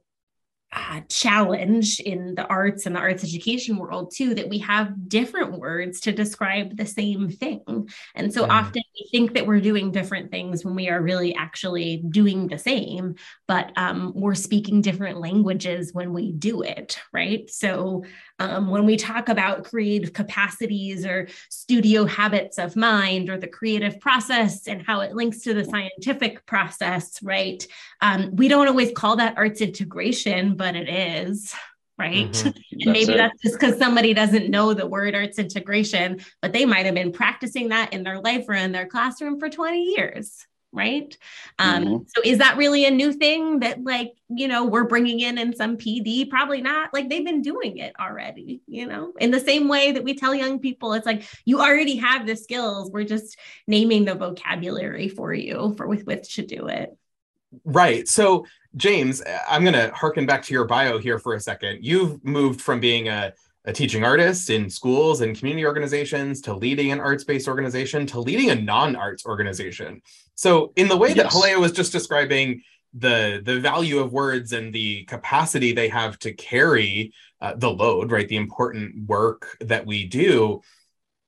uh, 0.76 1.00
challenge 1.10 2.00
in 2.02 2.36
the 2.36 2.46
arts 2.48 2.86
and 2.86 2.96
the 2.96 3.00
arts 3.00 3.24
education 3.24 3.78
world 3.78 4.12
too 4.14 4.36
that 4.36 4.50
we 4.50 4.60
have 4.60 5.08
different 5.08 5.58
words 5.58 6.02
to 6.02 6.12
describe 6.12 6.76
the 6.76 6.86
same 6.86 7.30
thing 7.30 7.88
and 8.16 8.34
so 8.34 8.46
mm. 8.46 8.50
often 8.50 8.84
we 8.94 9.08
think 9.10 9.34
that 9.34 9.48
we're 9.48 9.62
doing 9.62 9.92
different 9.92 10.30
things 10.32 10.66
when 10.66 10.76
we 10.76 10.90
are 10.90 11.02
really 11.02 11.34
actually 11.36 12.04
doing 12.10 12.48
the 12.48 12.60
same 12.60 13.16
but 13.48 13.72
um, 13.78 14.12
we're 14.16 14.36
speaking 14.36 14.82
different 14.82 15.20
languages 15.20 15.94
when 15.94 16.12
we 16.12 16.34
do 16.34 16.62
it 16.62 17.00
right 17.14 17.50
so 17.50 18.04
um, 18.40 18.70
when 18.70 18.86
we 18.86 18.98
talk 18.98 19.30
about 19.30 19.64
creative 19.64 20.14
capacities 20.14 21.06
or 21.06 21.28
studio 21.50 22.06
habits 22.06 22.58
of 22.58 22.76
mind 22.76 23.30
or 23.30 23.38
the 23.38 23.48
creative 23.48 24.00
process 24.00 24.68
and 24.68 24.86
how 24.86 25.02
it 25.02 25.16
links 25.16 25.40
to 25.42 25.54
the 25.54 25.64
scientific 25.64 26.46
process, 26.46 27.22
right? 27.24 27.66
Um, 28.02 28.36
we 28.36 28.48
don't 28.48 28.68
always 28.68 28.92
call 28.92 29.16
that 29.18 29.38
arts 29.38 29.62
integration, 29.62 30.56
but 30.56 30.76
it 30.76 30.90
is 30.90 31.54
right? 31.98 32.32
Mm-hmm. 32.32 32.48
and 32.82 32.92
maybe 32.92 33.14
it. 33.14 33.18
that's 33.18 33.42
just 33.42 33.58
because 33.58 33.78
somebody 33.78 34.14
doesn't 34.14 34.50
know 34.50 34.74
the 34.74 34.86
word 34.86 35.16
arts 35.16 35.40
integration, 35.40 36.20
but 36.42 36.52
they 36.52 36.66
might 36.66 36.86
have 36.86 36.96
been 36.96 37.14
practicing 37.14 37.70
that 37.70 37.94
in 37.94 38.04
their 38.04 38.20
life 38.20 38.44
or 38.50 38.54
in 38.54 38.74
their 38.74 38.86
classroom 38.86 39.40
for 39.40 39.50
20 39.50 39.96
years 39.96 40.46
right? 40.76 41.18
Um 41.60 41.86
mm-hmm. 41.86 42.04
so 42.08 42.22
is 42.24 42.38
that 42.40 42.58
really 42.58 42.86
a 42.86 42.92
new 42.92 43.14
thing 43.14 43.60
that 43.60 43.84
like 43.84 44.14
you 44.30 44.48
know 44.48 44.66
we're 44.66 44.84
bringing 44.84 45.22
in 45.22 45.38
in 45.38 45.56
some 45.56 45.78
pd 45.78 46.30
probably 46.30 46.62
not. 46.62 46.94
Like 46.94 47.10
they've 47.10 47.26
been 47.26 47.42
doing 47.42 47.78
it 47.78 47.94
already 48.00 48.62
you 48.68 48.86
know? 48.86 49.14
In 49.20 49.32
the 49.32 49.40
same 49.40 49.68
way 49.68 49.92
that 49.92 50.04
we 50.04 50.16
tell 50.16 50.36
young 50.36 50.60
people 50.60 50.94
it's 50.94 51.06
like 51.06 51.24
you 51.46 51.62
already 51.62 51.96
have 51.96 52.28
the 52.28 52.36
skills. 52.36 52.92
We're 52.92 53.06
just 53.06 53.38
naming 53.68 54.06
the 54.06 54.16
vocabulary 54.16 55.08
for 55.08 55.34
you 55.34 55.74
for 55.78 55.88
with 55.88 56.06
which 56.06 56.36
to 56.36 56.46
do 56.46 56.68
it. 56.68 56.96
Right. 57.64 58.08
So 58.08 58.46
james 58.76 59.24
i'm 59.48 59.64
going 59.64 59.74
to 59.74 59.90
harken 59.96 60.26
back 60.26 60.44
to 60.44 60.54
your 60.54 60.66
bio 60.66 60.98
here 60.98 61.18
for 61.18 61.34
a 61.34 61.40
second. 61.40 61.80
You've 61.82 62.24
moved 62.26 62.62
from 62.62 62.80
being 62.80 63.08
a 63.08 63.34
a 63.66 63.74
teaching 63.74 64.04
artist 64.04 64.50
in 64.50 64.70
schools 64.70 65.22
and 65.22 65.38
community 65.38 65.66
organizations 65.66 66.42
to 66.42 66.54
leading 66.54 66.92
an 66.92 67.00
arts-based 67.00 67.48
organization 67.48 68.06
to 68.06 68.20
leading 68.20 68.52
a 68.52 68.56
non-arts 68.56 69.26
organization 69.26 70.02
so 70.36 70.72
in 70.76 70.88
the 70.88 70.98
way 70.98 71.10
yes. 71.10 71.18
that 71.18 71.32
Halea 71.32 71.60
was 71.60 71.72
just 71.72 71.92
describing 71.92 72.62
the 72.94 73.42
the 73.44 73.60
value 73.60 74.00
of 74.00 74.14
words 74.14 74.54
and 74.54 74.74
the 74.74 75.04
capacity 75.06 75.74
they 75.74 75.90
have 75.90 76.18
to 76.20 76.34
carry 76.34 77.12
uh, 77.42 77.54
the 77.58 77.70
load 77.70 78.12
right 78.12 78.28
the 78.30 78.38
important 78.38 79.08
work 79.08 79.58
that 79.60 79.86
we 79.86 80.08
do 80.08 80.62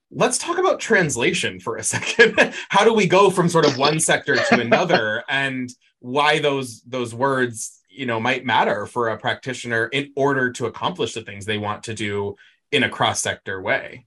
let's 0.10 0.38
talk 0.38 0.58
about 0.58 0.80
translation 0.80 1.60
for 1.60 1.76
a 1.76 1.84
second 1.96 2.54
how 2.70 2.86
do 2.86 2.94
we 2.94 3.08
go 3.08 3.30
from 3.30 3.50
sort 3.50 3.66
of 3.66 3.78
one 3.78 4.00
sector 4.00 4.36
to 4.36 4.62
another 4.62 5.24
and 5.30 5.70
why 6.00 6.40
those 6.40 6.82
those 6.84 7.14
words 7.14 7.77
you 7.98 8.06
know 8.06 8.20
might 8.20 8.46
matter 8.46 8.86
for 8.86 9.10
a 9.10 9.18
practitioner 9.18 9.88
in 9.88 10.12
order 10.16 10.52
to 10.52 10.66
accomplish 10.66 11.14
the 11.14 11.22
things 11.22 11.46
they 11.46 11.58
want 11.58 11.84
to 11.84 11.94
do 11.94 12.36
in 12.72 12.84
a 12.84 12.90
cross 12.90 13.22
sector 13.22 13.62
way 13.62 14.06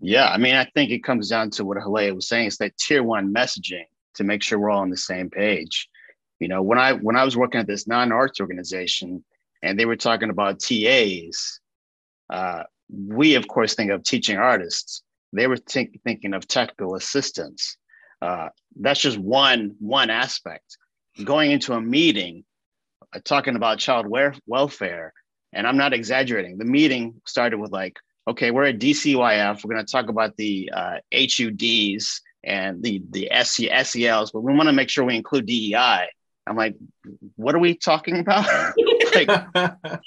yeah 0.00 0.28
i 0.28 0.38
mean 0.38 0.54
i 0.54 0.64
think 0.74 0.90
it 0.90 1.04
comes 1.04 1.28
down 1.28 1.50
to 1.50 1.64
what 1.64 1.78
Halea 1.78 2.14
was 2.14 2.28
saying 2.28 2.46
it's 2.46 2.58
that 2.58 2.76
tier 2.76 3.02
one 3.02 3.32
messaging 3.32 3.84
to 4.14 4.24
make 4.24 4.42
sure 4.42 4.58
we're 4.58 4.70
all 4.70 4.80
on 4.82 4.90
the 4.90 4.96
same 4.96 5.30
page 5.30 5.88
You 6.40 6.48
know, 6.48 6.62
when 6.62 6.78
I 6.78 6.92
when 6.92 7.16
I 7.16 7.24
was 7.24 7.36
working 7.36 7.60
at 7.60 7.66
this 7.66 7.86
non-arts 7.86 8.40
organization 8.40 9.24
and 9.62 9.78
they 9.78 9.86
were 9.86 9.96
talking 9.96 10.30
about 10.30 10.60
TAs, 10.60 11.60
uh, 12.28 12.64
we 12.90 13.36
of 13.36 13.48
course 13.48 13.74
think 13.74 13.90
of 13.90 14.02
teaching 14.02 14.36
artists. 14.36 15.02
They 15.32 15.46
were 15.46 15.56
think, 15.56 16.00
thinking 16.04 16.34
of 16.34 16.46
technical 16.46 16.94
assistants. 16.94 17.76
Uh, 18.20 18.48
that's 18.78 19.00
just 19.00 19.18
one 19.18 19.76
one 19.78 20.10
aspect. 20.10 20.76
Going 21.24 21.50
into 21.50 21.72
a 21.72 21.80
meeting, 21.80 22.44
talking 23.24 23.56
about 23.56 23.78
child 23.78 24.06
welfare, 24.46 25.12
and 25.52 25.66
I'm 25.66 25.76
not 25.76 25.92
exaggerating. 25.92 26.58
The 26.58 26.64
meeting 26.64 27.20
started 27.26 27.58
with 27.58 27.70
like, 27.70 27.96
okay, 28.28 28.50
we're 28.50 28.64
at 28.64 28.78
DCYF. 28.78 29.64
We're 29.64 29.74
going 29.74 29.84
to 29.84 29.90
talk 29.90 30.08
about 30.08 30.36
the 30.36 30.70
uh, 30.74 30.96
HUDs 31.12 32.20
and 32.44 32.82
the 32.82 33.02
the 33.10 33.30
SELs, 33.42 34.30
but 34.32 34.40
we 34.40 34.54
want 34.54 34.68
to 34.68 34.72
make 34.72 34.88
sure 34.88 35.04
we 35.04 35.16
include 35.16 35.46
DEI. 35.46 36.06
I'm 36.46 36.56
like, 36.56 36.76
what 37.34 37.54
are 37.54 37.58
we 37.58 37.76
talking 37.76 38.20
about? 38.20 38.46
like, 39.14 39.28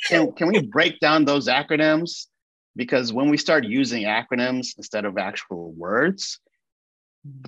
can, 0.08 0.32
can 0.32 0.48
we 0.48 0.62
break 0.62 1.00
down 1.00 1.26
those 1.26 1.48
acronyms? 1.48 2.28
Because 2.76 3.12
when 3.12 3.30
we 3.30 3.38
start 3.38 3.66
using 3.66 4.04
acronyms 4.04 4.78
instead 4.78 5.04
of 5.04 5.18
actual 5.18 5.74
words, 5.74 6.40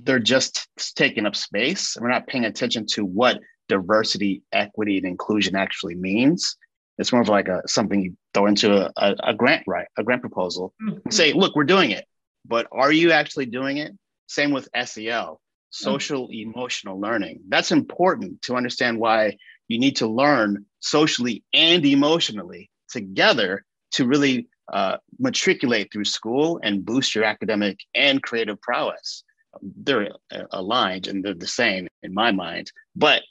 they're 0.03 0.19
just 0.19 0.67
taking 0.95 1.25
up 1.25 1.37
space. 1.37 1.95
And 1.95 2.03
we're 2.03 2.09
not 2.09 2.27
paying 2.27 2.43
attention 2.43 2.85
to 2.87 3.05
what 3.05 3.39
diversity, 3.67 4.43
equity, 4.51 4.97
and 4.97 5.05
inclusion 5.05 5.55
actually 5.55 5.95
means. 5.95 6.57
It's 6.97 7.11
more 7.11 7.21
of 7.21 7.29
like 7.29 7.47
a 7.47 7.61
something 7.67 8.01
you 8.01 8.17
throw 8.33 8.47
into 8.47 8.85
a, 8.85 8.91
a, 8.97 9.15
a 9.23 9.33
grant, 9.33 9.63
right? 9.67 9.87
A 9.97 10.03
grant 10.03 10.21
proposal. 10.21 10.73
Mm-hmm. 10.81 11.09
Say, 11.09 11.33
look, 11.33 11.55
we're 11.55 11.63
doing 11.63 11.91
it, 11.91 12.05
but 12.45 12.67
are 12.71 12.91
you 12.91 13.11
actually 13.11 13.47
doing 13.47 13.77
it? 13.77 13.93
Same 14.27 14.51
with 14.51 14.69
SEL, 14.85 15.41
social 15.69 16.27
mm-hmm. 16.27 16.49
emotional 16.49 16.99
learning. 16.99 17.41
That's 17.49 17.71
important 17.71 18.41
to 18.43 18.55
understand 18.55 18.99
why 18.99 19.37
you 19.67 19.79
need 19.79 19.95
to 19.97 20.07
learn 20.07 20.65
socially 20.79 21.43
and 21.53 21.85
emotionally 21.85 22.69
together 22.89 23.65
to 23.91 24.05
really 24.05 24.47
uh, 24.71 24.97
matriculate 25.19 25.91
through 25.91 26.05
school 26.05 26.59
and 26.63 26.85
boost 26.85 27.15
your 27.15 27.23
academic 27.23 27.79
and 27.95 28.21
creative 28.21 28.61
prowess. 28.61 29.23
They're 29.61 30.09
uh, 30.31 30.43
aligned 30.51 31.07
and 31.07 31.23
they're 31.23 31.33
the 31.33 31.47
same 31.47 31.87
in 32.03 32.13
my 32.13 32.31
mind. 32.31 32.71
But 32.95 33.21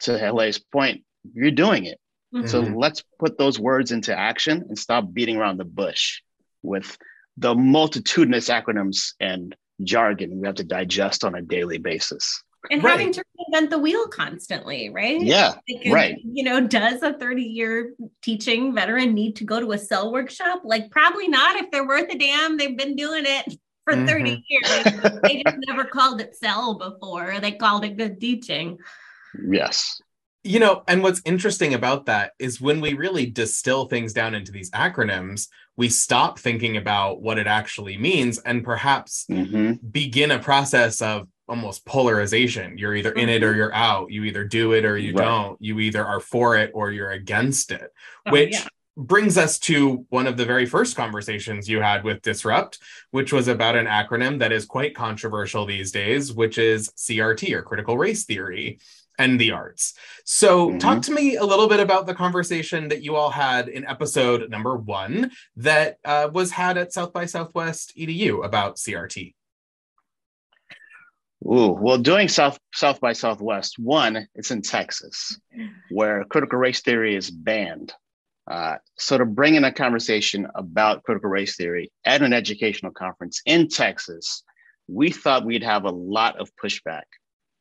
to 0.00 0.12
Halea's 0.12 0.58
point, 0.58 1.04
you're 1.32 1.50
doing 1.50 1.84
it. 1.84 1.98
Mm-hmm. 2.34 2.46
So 2.46 2.60
let's 2.60 3.02
put 3.18 3.38
those 3.38 3.60
words 3.60 3.92
into 3.92 4.16
action 4.16 4.64
and 4.68 4.78
stop 4.78 5.12
beating 5.12 5.36
around 5.36 5.58
the 5.58 5.64
bush 5.64 6.20
with 6.62 6.98
the 7.36 7.54
multitudinous 7.54 8.48
acronyms 8.48 9.12
and 9.20 9.54
jargon 9.82 10.40
we 10.40 10.46
have 10.46 10.54
to 10.54 10.64
digest 10.64 11.24
on 11.24 11.34
a 11.34 11.42
daily 11.42 11.78
basis 11.78 12.44
and 12.70 12.82
right. 12.82 12.92
having 12.92 13.12
to 13.12 13.22
reinvent 13.38 13.70
the 13.70 13.78
wheel 13.78 14.08
constantly, 14.08 14.88
right? 14.88 15.20
Yeah, 15.20 15.54
because, 15.66 15.92
right. 15.92 16.16
You 16.24 16.44
know, 16.44 16.66
does 16.66 17.02
a 17.02 17.12
30 17.12 17.42
year 17.42 17.94
teaching 18.22 18.74
veteran 18.74 19.14
need 19.14 19.36
to 19.36 19.44
go 19.44 19.60
to 19.60 19.72
a 19.72 19.78
SEL 19.78 20.12
workshop? 20.12 20.62
Like, 20.64 20.90
probably 20.90 21.28
not 21.28 21.56
if 21.56 21.70
they're 21.70 21.86
worth 21.86 22.10
a 22.10 22.18
damn. 22.18 22.56
They've 22.56 22.76
been 22.76 22.96
doing 22.96 23.24
it 23.26 23.58
for 23.84 23.94
mm-hmm. 23.94 24.06
30 24.06 24.44
years. 24.48 25.20
they 25.22 25.42
just 25.42 25.58
never 25.68 25.84
called 25.84 26.20
it 26.20 26.34
SEL 26.36 26.78
before, 26.78 27.38
they 27.40 27.52
called 27.52 27.84
it 27.84 27.96
good 27.96 28.20
teaching. 28.20 28.78
Yes. 29.48 30.00
You 30.42 30.60
know, 30.60 30.82
and 30.86 31.02
what's 31.02 31.22
interesting 31.24 31.72
about 31.72 32.06
that 32.06 32.32
is 32.38 32.60
when 32.60 32.80
we 32.80 32.92
really 32.92 33.26
distill 33.26 33.86
things 33.86 34.12
down 34.12 34.34
into 34.34 34.52
these 34.52 34.70
acronyms, 34.72 35.48
we 35.76 35.88
stop 35.88 36.38
thinking 36.38 36.76
about 36.76 37.22
what 37.22 37.38
it 37.38 37.46
actually 37.46 37.96
means 37.96 38.38
and 38.38 38.62
perhaps 38.62 39.24
mm-hmm. 39.30 39.86
begin 39.90 40.30
a 40.30 40.38
process 40.38 41.00
of 41.00 41.28
almost 41.48 41.84
polarization. 41.84 42.78
You're 42.78 42.94
either 42.94 43.12
in 43.12 43.28
it 43.28 43.42
or 43.42 43.50
mm-hmm. 43.50 43.58
you're 43.58 43.74
out. 43.74 44.10
You 44.10 44.24
either 44.24 44.44
do 44.44 44.72
it 44.72 44.84
or 44.84 44.96
you 44.96 45.14
right. 45.14 45.24
don't. 45.24 45.60
You 45.60 45.80
either 45.80 46.04
are 46.04 46.20
for 46.20 46.56
it 46.56 46.70
or 46.74 46.90
you're 46.90 47.10
against 47.10 47.70
it, 47.70 47.90
oh, 48.26 48.32
which 48.32 48.52
yeah. 48.52 48.66
brings 48.96 49.36
us 49.36 49.58
to 49.60 50.06
one 50.08 50.26
of 50.26 50.36
the 50.36 50.46
very 50.46 50.66
first 50.66 50.96
conversations 50.96 51.68
you 51.68 51.80
had 51.80 52.04
with 52.04 52.22
Disrupt, 52.22 52.78
which 53.10 53.32
was 53.32 53.48
about 53.48 53.76
an 53.76 53.86
acronym 53.86 54.38
that 54.38 54.52
is 54.52 54.64
quite 54.64 54.94
controversial 54.94 55.66
these 55.66 55.92
days, 55.92 56.32
which 56.32 56.58
is 56.58 56.90
CRT 56.96 57.52
or 57.52 57.62
critical 57.62 57.98
race 57.98 58.24
theory 58.24 58.78
and 59.18 59.40
the 59.40 59.52
arts. 59.52 59.94
So, 60.24 60.68
mm-hmm. 60.68 60.78
talk 60.78 61.02
to 61.02 61.12
me 61.12 61.36
a 61.36 61.44
little 61.44 61.68
bit 61.68 61.80
about 61.80 62.06
the 62.06 62.14
conversation 62.14 62.88
that 62.88 63.02
you 63.02 63.16
all 63.16 63.30
had 63.30 63.68
in 63.68 63.86
episode 63.86 64.48
number 64.50 64.76
one 64.76 65.30
that 65.56 65.98
uh, 66.04 66.28
was 66.32 66.50
had 66.50 66.78
at 66.78 66.92
South 66.92 67.12
by 67.12 67.26
Southwest 67.26 67.92
EDU 67.96 68.44
about 68.44 68.76
CRT. 68.76 69.34
Ooh, 71.46 71.76
well, 71.78 71.98
doing 71.98 72.28
South 72.28 72.58
South 72.72 73.00
by 73.00 73.12
Southwest, 73.12 73.78
one, 73.78 74.26
it's 74.34 74.50
in 74.50 74.62
Texas, 74.62 75.38
where 75.90 76.24
critical 76.24 76.58
race 76.58 76.80
theory 76.80 77.14
is 77.14 77.30
banned. 77.30 77.92
Uh, 78.50 78.76
so 78.98 79.18
to 79.18 79.24
bring 79.26 79.54
in 79.54 79.64
a 79.64 79.72
conversation 79.72 80.46
about 80.54 81.02
critical 81.02 81.30
race 81.30 81.56
theory 81.56 81.90
at 82.04 82.22
an 82.22 82.32
educational 82.32 82.92
conference 82.92 83.42
in 83.46 83.68
Texas, 83.68 84.42
we 84.86 85.10
thought 85.10 85.44
we'd 85.44 85.62
have 85.62 85.84
a 85.84 85.90
lot 85.90 86.38
of 86.38 86.50
pushback. 86.62 87.04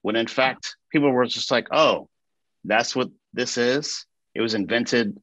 When 0.01 0.15
in 0.15 0.27
fact, 0.27 0.75
people 0.93 1.11
were 1.11 1.25
just 1.25 1.51
like, 1.51 1.67
"Oh, 1.71 2.07
that's 2.63 2.95
what 2.95 3.09
this 3.33 3.57
is." 3.57 4.05
It 4.33 4.41
was 4.41 4.53
invented 4.53 5.19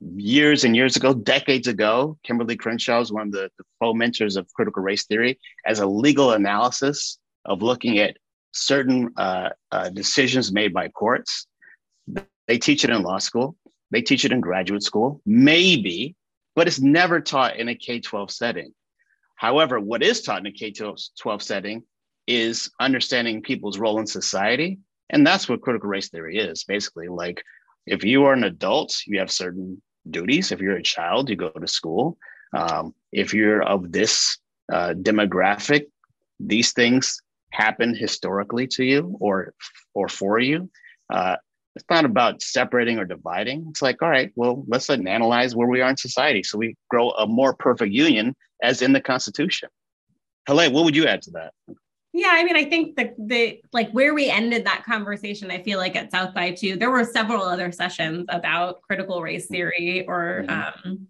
years 0.00 0.64
and 0.64 0.76
years 0.76 0.96
ago, 0.96 1.14
decades 1.14 1.66
ago. 1.66 2.18
Kimberly 2.22 2.56
Crenshaw 2.56 3.00
is 3.00 3.12
one 3.12 3.28
of 3.28 3.32
the, 3.32 3.50
the 3.58 3.64
fomenters 3.82 4.36
of 4.36 4.52
critical 4.54 4.82
race 4.82 5.04
theory 5.06 5.38
as 5.66 5.80
a 5.80 5.86
legal 5.86 6.32
analysis 6.32 7.18
of 7.44 7.62
looking 7.62 7.98
at 7.98 8.16
certain 8.52 9.10
uh, 9.16 9.50
uh, 9.72 9.88
decisions 9.90 10.52
made 10.52 10.72
by 10.72 10.88
courts. 10.88 11.46
They 12.46 12.58
teach 12.58 12.84
it 12.84 12.90
in 12.90 13.02
law 13.02 13.18
school, 13.18 13.56
they 13.90 14.02
teach 14.02 14.24
it 14.24 14.32
in 14.32 14.40
graduate 14.40 14.82
school, 14.82 15.20
maybe, 15.24 16.14
but 16.54 16.66
it's 16.68 16.80
never 16.80 17.20
taught 17.20 17.56
in 17.56 17.68
a 17.68 17.74
K 17.74 18.00
12 18.00 18.30
setting. 18.30 18.72
However, 19.36 19.80
what 19.80 20.02
is 20.02 20.22
taught 20.22 20.40
in 20.40 20.46
a 20.46 20.52
K 20.52 20.72
12 20.72 21.42
setting 21.42 21.82
is 22.26 22.70
understanding 22.80 23.42
people's 23.42 23.78
role 23.78 23.98
in 23.98 24.06
society. 24.06 24.78
And 25.10 25.26
that's 25.26 25.48
what 25.48 25.60
critical 25.60 25.88
race 25.88 26.08
theory 26.08 26.38
is 26.38 26.64
basically. 26.64 27.08
Like, 27.08 27.42
if 27.86 28.04
you 28.04 28.24
are 28.24 28.32
an 28.32 28.44
adult, 28.44 28.96
you 29.06 29.18
have 29.18 29.30
certain 29.30 29.80
duties. 30.10 30.52
If 30.52 30.60
you're 30.60 30.76
a 30.76 30.82
child, 30.82 31.28
you 31.28 31.36
go 31.36 31.50
to 31.50 31.68
school. 31.68 32.16
Um, 32.56 32.94
if 33.12 33.34
you're 33.34 33.62
of 33.62 33.92
this 33.92 34.38
uh, 34.72 34.94
demographic, 34.96 35.86
these 36.40 36.72
things 36.72 37.20
happen 37.50 37.94
historically 37.94 38.66
to 38.66 38.84
you 38.84 39.16
or 39.20 39.54
or 39.94 40.08
for 40.08 40.38
you. 40.38 40.70
Uh, 41.12 41.36
it's 41.76 41.84
not 41.90 42.04
about 42.04 42.40
separating 42.40 42.98
or 42.98 43.04
dividing. 43.04 43.66
It's 43.70 43.82
like, 43.82 44.00
all 44.00 44.08
right, 44.08 44.30
well, 44.36 44.64
let's 44.68 44.88
analyze 44.88 45.56
where 45.56 45.68
we 45.68 45.80
are 45.80 45.90
in 45.90 45.96
society 45.96 46.42
so 46.42 46.56
we 46.56 46.76
grow 46.88 47.10
a 47.10 47.26
more 47.26 47.54
perfect 47.54 47.92
union 47.92 48.34
as 48.62 48.80
in 48.80 48.92
the 48.92 49.00
Constitution. 49.00 49.68
Halea, 50.48 50.72
what 50.72 50.84
would 50.84 50.94
you 50.94 51.06
add 51.06 51.22
to 51.22 51.30
that? 51.32 51.52
Yeah, 52.16 52.30
I 52.30 52.44
mean, 52.44 52.54
I 52.54 52.64
think 52.64 52.94
the 52.94 53.12
the 53.18 53.60
like 53.72 53.90
where 53.90 54.14
we 54.14 54.30
ended 54.30 54.66
that 54.66 54.84
conversation, 54.84 55.50
I 55.50 55.64
feel 55.64 55.80
like 55.80 55.96
at 55.96 56.12
South 56.12 56.32
by 56.32 56.52
too, 56.52 56.76
there 56.76 56.92
were 56.92 57.02
several 57.02 57.42
other 57.42 57.72
sessions 57.72 58.26
about 58.28 58.82
critical 58.82 59.20
race 59.20 59.48
theory 59.48 60.06
or 60.06 60.44
mm-hmm. 60.46 60.88
um 60.88 61.08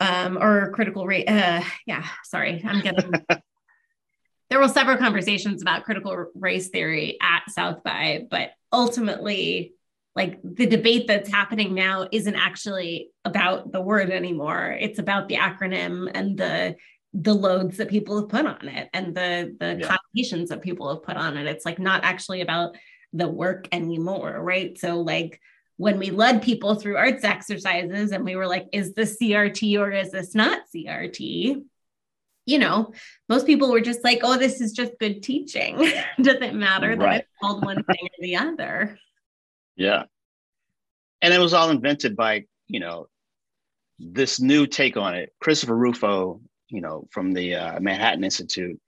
um 0.00 0.38
or 0.38 0.70
critical 0.72 1.06
race 1.06 1.26
uh 1.26 1.62
yeah, 1.86 2.06
sorry, 2.24 2.62
I'm 2.62 2.82
getting 2.82 3.10
there 4.50 4.60
were 4.60 4.68
several 4.68 4.98
conversations 4.98 5.62
about 5.62 5.84
critical 5.84 6.26
race 6.34 6.68
theory 6.68 7.16
at 7.22 7.44
South 7.48 7.82
by, 7.82 8.26
but 8.30 8.50
ultimately, 8.70 9.72
like 10.14 10.40
the 10.44 10.66
debate 10.66 11.06
that's 11.06 11.30
happening 11.30 11.72
now 11.72 12.06
isn't 12.12 12.36
actually 12.36 13.08
about 13.24 13.72
the 13.72 13.80
word 13.80 14.10
anymore. 14.10 14.76
It's 14.78 14.98
about 14.98 15.28
the 15.28 15.36
acronym 15.36 16.10
and 16.12 16.36
the 16.36 16.76
the 17.12 17.34
loads 17.34 17.76
that 17.78 17.88
people 17.88 18.20
have 18.20 18.28
put 18.28 18.46
on 18.46 18.68
it 18.68 18.88
and 18.92 19.14
the 19.14 19.56
the 19.58 19.78
yeah. 19.80 19.96
connotations 19.96 20.48
that 20.50 20.62
people 20.62 20.88
have 20.88 21.02
put 21.02 21.16
on 21.16 21.36
it. 21.36 21.46
It's 21.46 21.64
like 21.64 21.78
not 21.78 22.04
actually 22.04 22.40
about 22.40 22.76
the 23.12 23.28
work 23.28 23.68
anymore, 23.72 24.40
right? 24.40 24.78
So 24.78 25.00
like 25.00 25.40
when 25.76 25.98
we 25.98 26.10
led 26.10 26.42
people 26.42 26.74
through 26.74 26.96
arts 26.96 27.24
exercises 27.24 28.12
and 28.12 28.24
we 28.24 28.36
were 28.36 28.46
like, 28.46 28.68
is 28.72 28.94
this 28.94 29.18
CRT 29.20 29.78
or 29.80 29.90
is 29.90 30.12
this 30.12 30.34
not 30.34 30.62
CRT? 30.74 31.62
you 32.50 32.58
know, 32.58 32.92
most 33.28 33.46
people 33.46 33.70
were 33.70 33.80
just 33.80 34.02
like, 34.02 34.20
oh, 34.22 34.36
this 34.36 34.60
is 34.60 34.72
just 34.72 34.98
good 34.98 35.22
teaching. 35.22 35.92
Doesn't 36.20 36.54
matter 36.54 36.96
that 36.96 37.16
it's 37.20 37.28
called 37.40 37.64
one 37.64 37.84
thing 37.84 37.98
or 38.02 38.20
the 38.20 38.36
other. 38.36 38.98
Yeah. 39.76 40.04
And 41.22 41.32
it 41.32 41.38
was 41.38 41.54
all 41.54 41.70
invented 41.70 42.16
by, 42.16 42.46
you 42.66 42.80
know, 42.80 43.08
this 43.98 44.40
new 44.40 44.66
take 44.66 44.96
on 44.96 45.14
it. 45.14 45.32
Christopher 45.40 45.76
Rufo, 45.76 46.40
you 46.70 46.80
know, 46.80 47.06
from 47.10 47.32
the 47.32 47.54
uh, 47.54 47.80
Manhattan 47.80 48.24
Institute, 48.24 48.80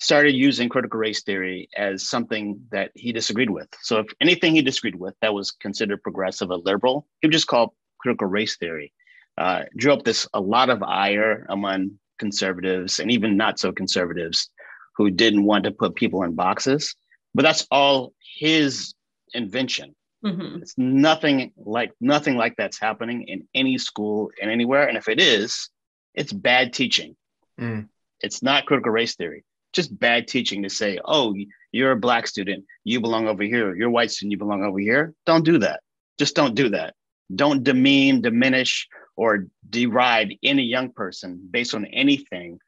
started 0.00 0.32
using 0.34 0.68
critical 0.68 0.98
race 0.98 1.22
theory 1.22 1.68
as 1.76 2.08
something 2.08 2.60
that 2.72 2.90
he 2.94 3.12
disagreed 3.12 3.50
with. 3.50 3.68
So 3.82 3.98
if 4.00 4.06
anything 4.20 4.54
he 4.54 4.62
disagreed 4.62 4.96
with 4.96 5.14
that 5.22 5.32
was 5.32 5.52
considered 5.52 6.02
progressive 6.02 6.50
or 6.50 6.58
liberal, 6.58 7.06
he 7.20 7.28
would 7.28 7.32
just 7.32 7.46
call 7.46 7.74
critical 8.00 8.26
race 8.26 8.56
theory. 8.56 8.92
Uh, 9.38 9.62
drew 9.76 9.92
up 9.92 10.04
this 10.04 10.28
a 10.34 10.40
lot 10.40 10.70
of 10.70 10.82
ire 10.82 11.46
among 11.48 11.92
conservatives 12.18 12.98
and 12.98 13.10
even 13.10 13.36
not 13.36 13.58
so 13.58 13.72
conservatives 13.72 14.50
who 14.96 15.10
didn't 15.10 15.44
want 15.44 15.64
to 15.64 15.70
put 15.70 15.94
people 15.94 16.22
in 16.24 16.34
boxes. 16.34 16.94
But 17.34 17.42
that's 17.42 17.66
all 17.70 18.12
his 18.38 18.94
invention. 19.32 19.94
Mhm. 20.24 20.62
It's 20.62 20.74
nothing 20.76 21.52
like 21.56 21.92
nothing 22.00 22.36
like 22.36 22.56
that's 22.56 22.78
happening 22.78 23.22
in 23.28 23.48
any 23.54 23.78
school 23.78 24.30
and 24.40 24.50
anywhere. 24.50 24.86
And 24.86 24.96
if 24.96 25.08
it 25.08 25.20
is, 25.20 25.68
it's 26.14 26.32
bad 26.32 26.72
teaching. 26.72 27.16
Mm. 27.60 27.88
It's 28.20 28.42
not 28.42 28.66
critical 28.66 28.92
race 28.92 29.14
theory. 29.16 29.44
Just 29.72 29.98
bad 29.98 30.28
teaching 30.28 30.62
to 30.64 30.70
say, 30.70 30.98
oh, 31.04 31.34
you're 31.72 31.92
a 31.92 31.96
black 31.96 32.26
student, 32.26 32.64
you 32.84 33.00
belong 33.00 33.26
over 33.26 33.42
here. 33.42 33.74
You're 33.74 33.88
a 33.88 33.92
white 33.92 34.10
student, 34.10 34.32
you 34.32 34.38
belong 34.38 34.62
over 34.64 34.78
here. 34.78 35.14
Don't 35.24 35.44
do 35.44 35.58
that. 35.58 35.80
Just 36.18 36.36
don't 36.36 36.54
do 36.54 36.70
that. 36.70 36.94
Don't 37.34 37.64
demean, 37.64 38.20
diminish, 38.20 38.88
or 39.16 39.46
deride 39.68 40.38
any 40.42 40.64
young 40.64 40.92
person 40.92 41.48
based 41.50 41.74
on 41.74 41.86
anything 41.86 42.58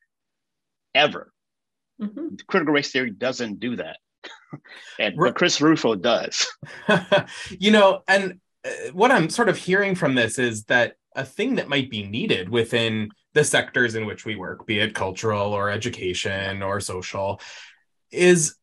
ever. 0.95 1.33
Mhm. 2.01 2.41
Critical 2.47 2.75
race 2.75 2.91
theory 2.91 3.11
doesn't 3.11 3.61
do 3.61 3.77
that. 3.77 3.99
and 4.99 5.17
but 5.17 5.35
Chris 5.35 5.61
Rufo 5.61 5.95
does. 5.95 6.47
you 7.59 7.71
know, 7.71 8.03
and 8.09 8.41
uh, 8.65 8.71
what 8.93 9.11
I'm 9.11 9.29
sort 9.29 9.49
of 9.49 9.59
hearing 9.59 9.95
from 9.95 10.15
this 10.15 10.39
is 10.39 10.65
that 10.65 10.97
a 11.15 11.25
thing 11.25 11.57
that 11.57 11.69
might 11.69 11.91
be 11.91 12.03
needed 12.03 12.49
within 12.49 13.11
the 13.35 13.45
sectors 13.45 13.95
in 13.95 14.07
which 14.07 14.25
we 14.25 14.37
work, 14.37 14.67
be 14.67 14.79
it 14.79 14.95
cultural 14.95 15.53
or 15.53 15.71
education 15.71 16.63
or 16.63 16.81
social, 16.81 17.41
is 18.11 18.57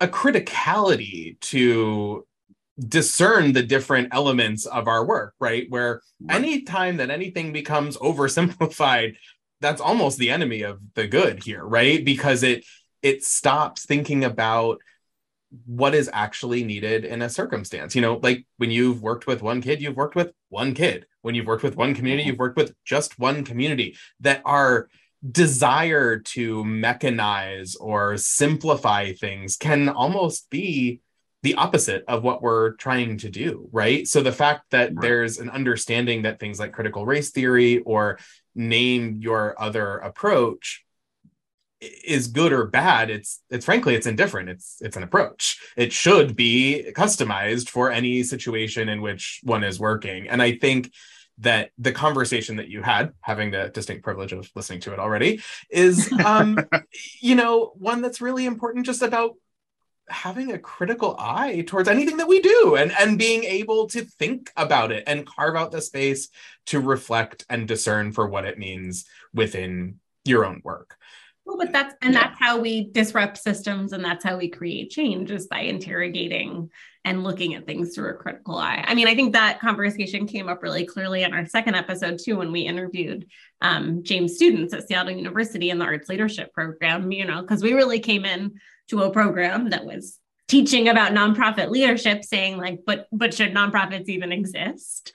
a 0.00 0.08
criticality 0.08 1.38
to 1.40 2.26
discern 2.78 3.52
the 3.52 3.62
different 3.62 4.08
elements 4.12 4.64
of 4.66 4.88
our 4.88 5.04
work, 5.04 5.34
right? 5.40 5.66
Where 5.68 6.00
anytime 6.28 6.98
that 6.98 7.10
anything 7.10 7.52
becomes 7.52 7.96
oversimplified, 7.96 9.16
that's 9.60 9.80
almost 9.80 10.18
the 10.18 10.30
enemy 10.30 10.62
of 10.62 10.80
the 10.94 11.06
good 11.08 11.42
here, 11.42 11.64
right? 11.64 12.04
Because 12.04 12.42
it 12.42 12.64
it 13.02 13.24
stops 13.24 13.84
thinking 13.84 14.24
about 14.24 14.78
what 15.66 15.94
is 15.94 16.10
actually 16.12 16.62
needed 16.62 17.04
in 17.04 17.22
a 17.22 17.28
circumstance. 17.28 17.94
You 17.94 18.02
know, 18.02 18.20
like 18.22 18.46
when 18.58 18.70
you've 18.70 19.02
worked 19.02 19.26
with 19.26 19.42
one 19.42 19.62
kid, 19.62 19.80
you've 19.80 19.96
worked 19.96 20.14
with 20.14 20.32
one 20.50 20.74
kid. 20.74 21.06
When 21.22 21.34
you've 21.34 21.46
worked 21.46 21.62
with 21.62 21.76
one 21.76 21.94
community, 21.94 22.28
you've 22.28 22.38
worked 22.38 22.56
with 22.56 22.74
just 22.84 23.18
one 23.18 23.44
community 23.44 23.96
that 24.20 24.42
our 24.44 24.88
desire 25.30 26.18
to 26.18 26.62
mechanize 26.64 27.76
or 27.80 28.16
simplify 28.16 29.12
things 29.12 29.56
can 29.56 29.88
almost 29.88 30.48
be 30.50 31.00
the 31.42 31.54
opposite 31.54 32.04
of 32.08 32.22
what 32.22 32.42
we're 32.42 32.72
trying 32.72 33.16
to 33.16 33.30
do, 33.30 33.68
right? 33.72 34.06
So 34.06 34.22
the 34.22 34.32
fact 34.32 34.70
that 34.70 34.94
Right. 34.94 35.02
there's 35.02 35.38
an 35.38 35.50
understanding 35.50 36.22
that 36.22 36.40
things 36.40 36.58
like 36.58 36.72
critical 36.72 37.06
race 37.06 37.30
theory 37.30 37.78
or 37.80 38.18
name 38.54 39.18
your 39.20 39.60
other 39.60 39.98
approach 39.98 40.84
is 41.80 42.26
good 42.26 42.52
or 42.52 42.66
bad 42.66 43.08
it's 43.08 43.40
it's 43.50 43.64
frankly 43.64 43.94
it's 43.94 44.06
indifferent. 44.06 44.48
It's 44.48 44.78
it's 44.80 44.96
an 44.96 45.02
approach. 45.02 45.60
It 45.76 45.92
should 45.92 46.34
be 46.34 46.92
customized 46.94 47.68
for 47.68 47.90
any 47.90 48.22
situation 48.22 48.88
in 48.88 49.00
which 49.00 49.40
one 49.44 49.64
is 49.64 49.78
working. 49.78 50.28
And 50.28 50.42
i 50.42 50.52
think 50.52 50.92
that 51.40 51.70
the 51.78 51.92
conversation 51.92 52.56
that 52.56 52.68
you 52.68 52.82
had 52.82 53.12
having 53.20 53.50
the 53.50 53.70
distinct 53.72 54.02
privilege 54.02 54.32
of 54.32 54.50
listening 54.54 54.80
to 54.80 54.92
it 54.92 54.98
already 54.98 55.40
is 55.70 56.12
um 56.24 56.58
you 57.20 57.34
know 57.34 57.72
one 57.76 58.02
that's 58.02 58.20
really 58.20 58.46
important 58.46 58.86
just 58.86 59.02
about 59.02 59.34
having 60.08 60.52
a 60.52 60.58
critical 60.58 61.14
eye 61.18 61.62
towards 61.66 61.88
anything 61.88 62.16
that 62.16 62.28
we 62.28 62.40
do 62.40 62.76
and 62.76 62.92
and 62.98 63.18
being 63.18 63.44
able 63.44 63.86
to 63.86 64.02
think 64.02 64.50
about 64.56 64.90
it 64.90 65.04
and 65.06 65.26
carve 65.26 65.54
out 65.54 65.70
the 65.70 65.82
space 65.82 66.28
to 66.66 66.80
reflect 66.80 67.44
and 67.50 67.68
discern 67.68 68.10
for 68.10 68.26
what 68.26 68.46
it 68.46 68.58
means 68.58 69.04
within 69.34 70.00
your 70.24 70.44
own 70.44 70.60
work 70.64 70.96
Well, 71.48 71.56
but 71.56 71.72
that's 71.72 71.94
and 72.02 72.12
Yeah. 72.12 72.24
that's 72.24 72.38
how 72.38 72.60
we 72.60 72.90
disrupt 72.90 73.38
systems 73.38 73.94
and 73.94 74.04
that's 74.04 74.22
how 74.22 74.36
we 74.36 74.50
create 74.50 74.90
change 74.90 75.30
is 75.30 75.46
by 75.46 75.60
interrogating 75.60 76.70
and 77.06 77.24
looking 77.24 77.54
at 77.54 77.64
things 77.64 77.94
through 77.94 78.10
a 78.10 78.14
critical 78.14 78.56
eye. 78.56 78.84
I 78.86 78.94
mean, 78.94 79.08
I 79.08 79.14
think 79.14 79.32
that 79.32 79.58
conversation 79.58 80.26
came 80.26 80.46
up 80.46 80.62
really 80.62 80.84
clearly 80.84 81.22
in 81.22 81.32
our 81.32 81.46
second 81.46 81.74
episode 81.74 82.18
too 82.22 82.36
when 82.36 82.52
we 82.52 82.60
interviewed 82.60 83.26
um, 83.62 84.02
James 84.04 84.34
students 84.34 84.74
at 84.74 84.86
Seattle 84.86 85.12
University 85.12 85.70
in 85.70 85.78
the 85.78 85.86
Arts 85.86 86.10
Leadership 86.10 86.52
Program. 86.52 87.10
You 87.10 87.24
know, 87.24 87.40
because 87.40 87.62
we 87.62 87.72
really 87.72 88.00
came 88.00 88.26
in 88.26 88.60
to 88.88 89.04
a 89.04 89.10
program 89.10 89.70
that 89.70 89.86
was 89.86 90.18
teaching 90.48 90.88
about 90.90 91.12
nonprofit 91.12 91.70
leadership, 91.70 92.24
saying 92.24 92.58
like, 92.58 92.80
but 92.86 93.06
but 93.10 93.32
should 93.32 93.54
nonprofits 93.54 94.10
even 94.10 94.32
exist? 94.32 95.14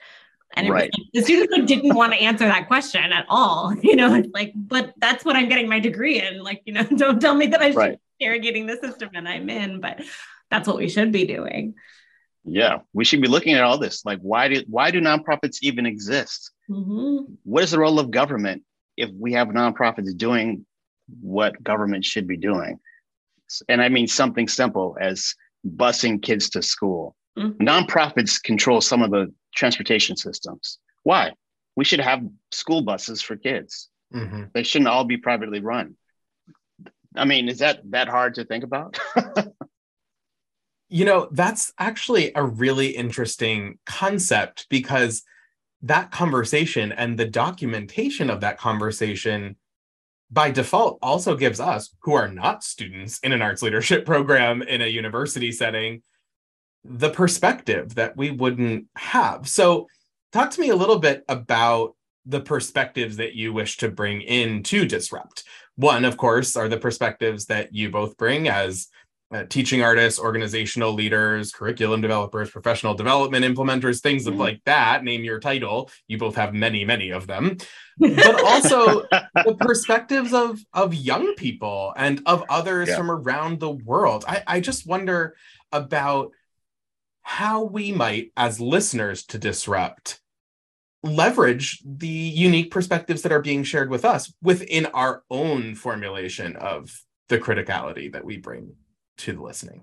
And 0.56 0.68
Right. 0.68 0.90
like, 0.96 1.06
the 1.12 1.22
students 1.22 1.52
like, 1.52 1.66
didn't 1.66 1.94
want 1.94 2.12
to 2.12 2.18
answer 2.20 2.44
that 2.46 2.68
question 2.68 3.12
at 3.12 3.26
all. 3.28 3.74
You 3.82 3.96
know, 3.96 4.14
it's 4.14 4.28
like, 4.32 4.52
but 4.54 4.94
that's 4.98 5.24
what 5.24 5.36
I'm 5.36 5.48
getting 5.48 5.68
my 5.68 5.80
degree 5.80 6.20
in. 6.20 6.42
Like, 6.42 6.62
you 6.64 6.72
know, 6.72 6.82
don't 6.96 7.20
tell 7.20 7.34
me 7.34 7.46
that 7.48 7.60
I 7.60 7.70
should 7.70 7.76
Right. 7.76 7.98
be 8.18 8.24
interrogating 8.24 8.66
the 8.66 8.76
system 8.76 9.10
and 9.14 9.28
I'm 9.28 9.48
in, 9.50 9.80
but 9.80 10.00
that's 10.50 10.66
what 10.68 10.76
we 10.76 10.88
should 10.88 11.12
be 11.12 11.26
doing. 11.26 11.74
Yeah, 12.44 12.78
we 12.92 13.04
should 13.04 13.22
be 13.22 13.28
looking 13.28 13.54
at 13.54 13.62
all 13.62 13.78
this. 13.78 14.04
Like, 14.04 14.20
why 14.20 14.48
do 14.48 14.62
why 14.68 14.90
do 14.90 15.00
nonprofits 15.00 15.58
even 15.62 15.86
exist? 15.86 16.50
Mhm. 16.68 17.36
What 17.44 17.64
is 17.64 17.70
the 17.70 17.78
role 17.78 17.98
of 17.98 18.10
government 18.10 18.62
if 18.96 19.10
we 19.18 19.32
have 19.32 19.48
nonprofits 19.48 20.14
doing 20.16 20.66
what 21.20 21.62
government 21.62 22.04
should 22.04 22.26
be 22.26 22.36
doing? 22.36 22.78
And 23.68 23.80
I 23.82 23.88
mean 23.88 24.06
something 24.08 24.46
simple 24.48 24.96
as 25.00 25.34
busing 25.66 26.20
kids 26.22 26.50
to 26.50 26.62
school. 26.62 27.16
Mhm. 27.38 27.56
Nonprofits 27.58 28.42
control 28.42 28.80
some 28.80 29.02
of 29.02 29.10
the 29.10 29.32
transportation 29.54 30.16
systems. 30.16 30.78
Why? 31.02 31.32
We 31.76 31.84
should 31.84 32.00
have 32.00 32.22
school 32.52 32.82
buses 32.82 33.20
for 33.22 33.36
kids. 33.36 33.88
Mhm. 34.12 34.52
They 34.52 34.62
shouldn't 34.62 34.88
all 34.88 35.04
be 35.04 35.16
privately 35.16 35.60
run. 35.60 35.96
I 37.16 37.24
mean, 37.24 37.48
is 37.48 37.58
that 37.58 37.80
that 37.90 38.08
hard 38.08 38.34
to 38.36 38.44
think 38.44 38.64
about? 38.64 38.98
You 40.90 41.04
know, 41.04 41.28
that's 41.32 41.72
actually 41.78 42.30
a 42.36 42.44
really 42.44 42.88
interesting 42.88 43.78
concept 43.84 44.66
because 44.68 45.24
that 45.82 46.12
conversation 46.12 46.92
and 46.92 47.18
the 47.18 47.24
documentation 47.24 48.30
of 48.30 48.42
that 48.42 48.58
conversation 48.58 49.56
by 50.30 50.52
default 50.52 50.98
also 51.02 51.36
gives 51.36 51.58
us, 51.58 51.92
who 52.02 52.12
are 52.12 52.28
not 52.28 52.62
students 52.62 53.18
in 53.20 53.32
an 53.32 53.42
arts 53.42 53.62
leadership 53.62 54.04
program 54.12 54.62
in 54.62 54.82
a 54.82 54.86
university 54.86 55.50
setting, 55.50 56.02
the 56.84 57.10
perspective 57.10 57.94
that 57.94 58.16
we 58.16 58.30
wouldn't 58.30 58.86
have. 58.96 59.48
So, 59.48 59.88
talk 60.32 60.50
to 60.52 60.60
me 60.60 60.70
a 60.70 60.76
little 60.76 60.98
bit 60.98 61.24
about 61.28 61.94
the 62.26 62.40
perspectives 62.40 63.16
that 63.16 63.34
you 63.34 63.52
wish 63.52 63.76
to 63.78 63.88
bring 63.90 64.20
in 64.22 64.62
to 64.64 64.84
disrupt. 64.86 65.44
One, 65.76 66.04
of 66.04 66.16
course, 66.16 66.56
are 66.56 66.68
the 66.68 66.78
perspectives 66.78 67.46
that 67.46 67.74
you 67.74 67.90
both 67.90 68.16
bring 68.16 68.48
as 68.48 68.88
uh, 69.32 69.44
teaching 69.48 69.82
artists, 69.82 70.20
organizational 70.20 70.92
leaders, 70.92 71.50
curriculum 71.50 72.00
developers, 72.00 72.50
professional 72.50 72.94
development 72.94 73.44
implementers, 73.44 74.00
things 74.00 74.26
of 74.28 74.34
Mhm. 74.34 74.38
like 74.38 74.60
that. 74.64 75.02
Name 75.02 75.24
your 75.24 75.40
title. 75.40 75.90
You 76.06 76.18
both 76.18 76.36
have 76.36 76.54
many, 76.54 76.84
many 76.84 77.10
of 77.10 77.26
them. 77.26 77.56
But 77.98 78.42
also 78.44 79.02
the 79.34 79.56
perspectives 79.58 80.32
of 80.32 80.60
of 80.72 80.94
young 80.94 81.34
people 81.36 81.92
and 81.96 82.22
of 82.26 82.44
others 82.48 82.88
Yeah. 82.88 82.96
from 82.96 83.10
around 83.10 83.60
the 83.60 83.70
world. 83.70 84.24
I, 84.28 84.42
I 84.46 84.60
just 84.60 84.86
wonder 84.86 85.34
about 85.72 86.30
how 87.24 87.64
we 87.64 87.90
might, 87.90 88.32
as 88.36 88.60
listeners 88.60 89.24
to 89.26 89.38
disrupt, 89.38 90.20
leverage 91.02 91.82
the 91.84 92.06
unique 92.06 92.70
perspectives 92.70 93.22
that 93.22 93.32
are 93.32 93.42
being 93.42 93.64
shared 93.64 93.90
with 93.90 94.04
us 94.04 94.32
within 94.42 94.86
our 94.86 95.22
own 95.30 95.74
formulation 95.74 96.56
of 96.56 97.02
the 97.28 97.38
criticality 97.38 98.12
that 98.12 98.24
we 98.24 98.36
bring 98.36 98.74
to 99.18 99.32
the 99.32 99.42
listening. 99.42 99.82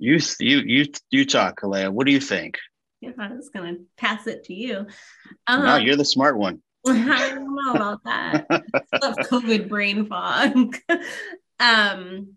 you 0.00 0.18
you 0.40 0.62
you 0.64 0.86
you 1.10 1.24
talk, 1.26 1.60
Halea. 1.60 1.92
What 1.92 2.06
do 2.06 2.12
you 2.12 2.20
think? 2.20 2.58
Yeah, 3.00 3.10
I 3.18 3.28
was 3.28 3.50
gonna 3.50 3.76
pass 3.98 4.26
it 4.26 4.44
to 4.44 4.54
you. 4.54 4.86
Um, 5.46 5.64
no, 5.64 5.76
you're 5.76 5.96
the 5.96 6.04
smart 6.04 6.38
one. 6.38 6.62
I 6.86 7.34
don't 7.34 7.54
know 7.54 7.74
about 7.74 8.04
that. 8.04 8.46
I 8.50 8.98
love 9.02 9.16
COVID 9.18 9.68
brain 9.68 10.06
fog. 10.06 10.76
um 11.60 12.36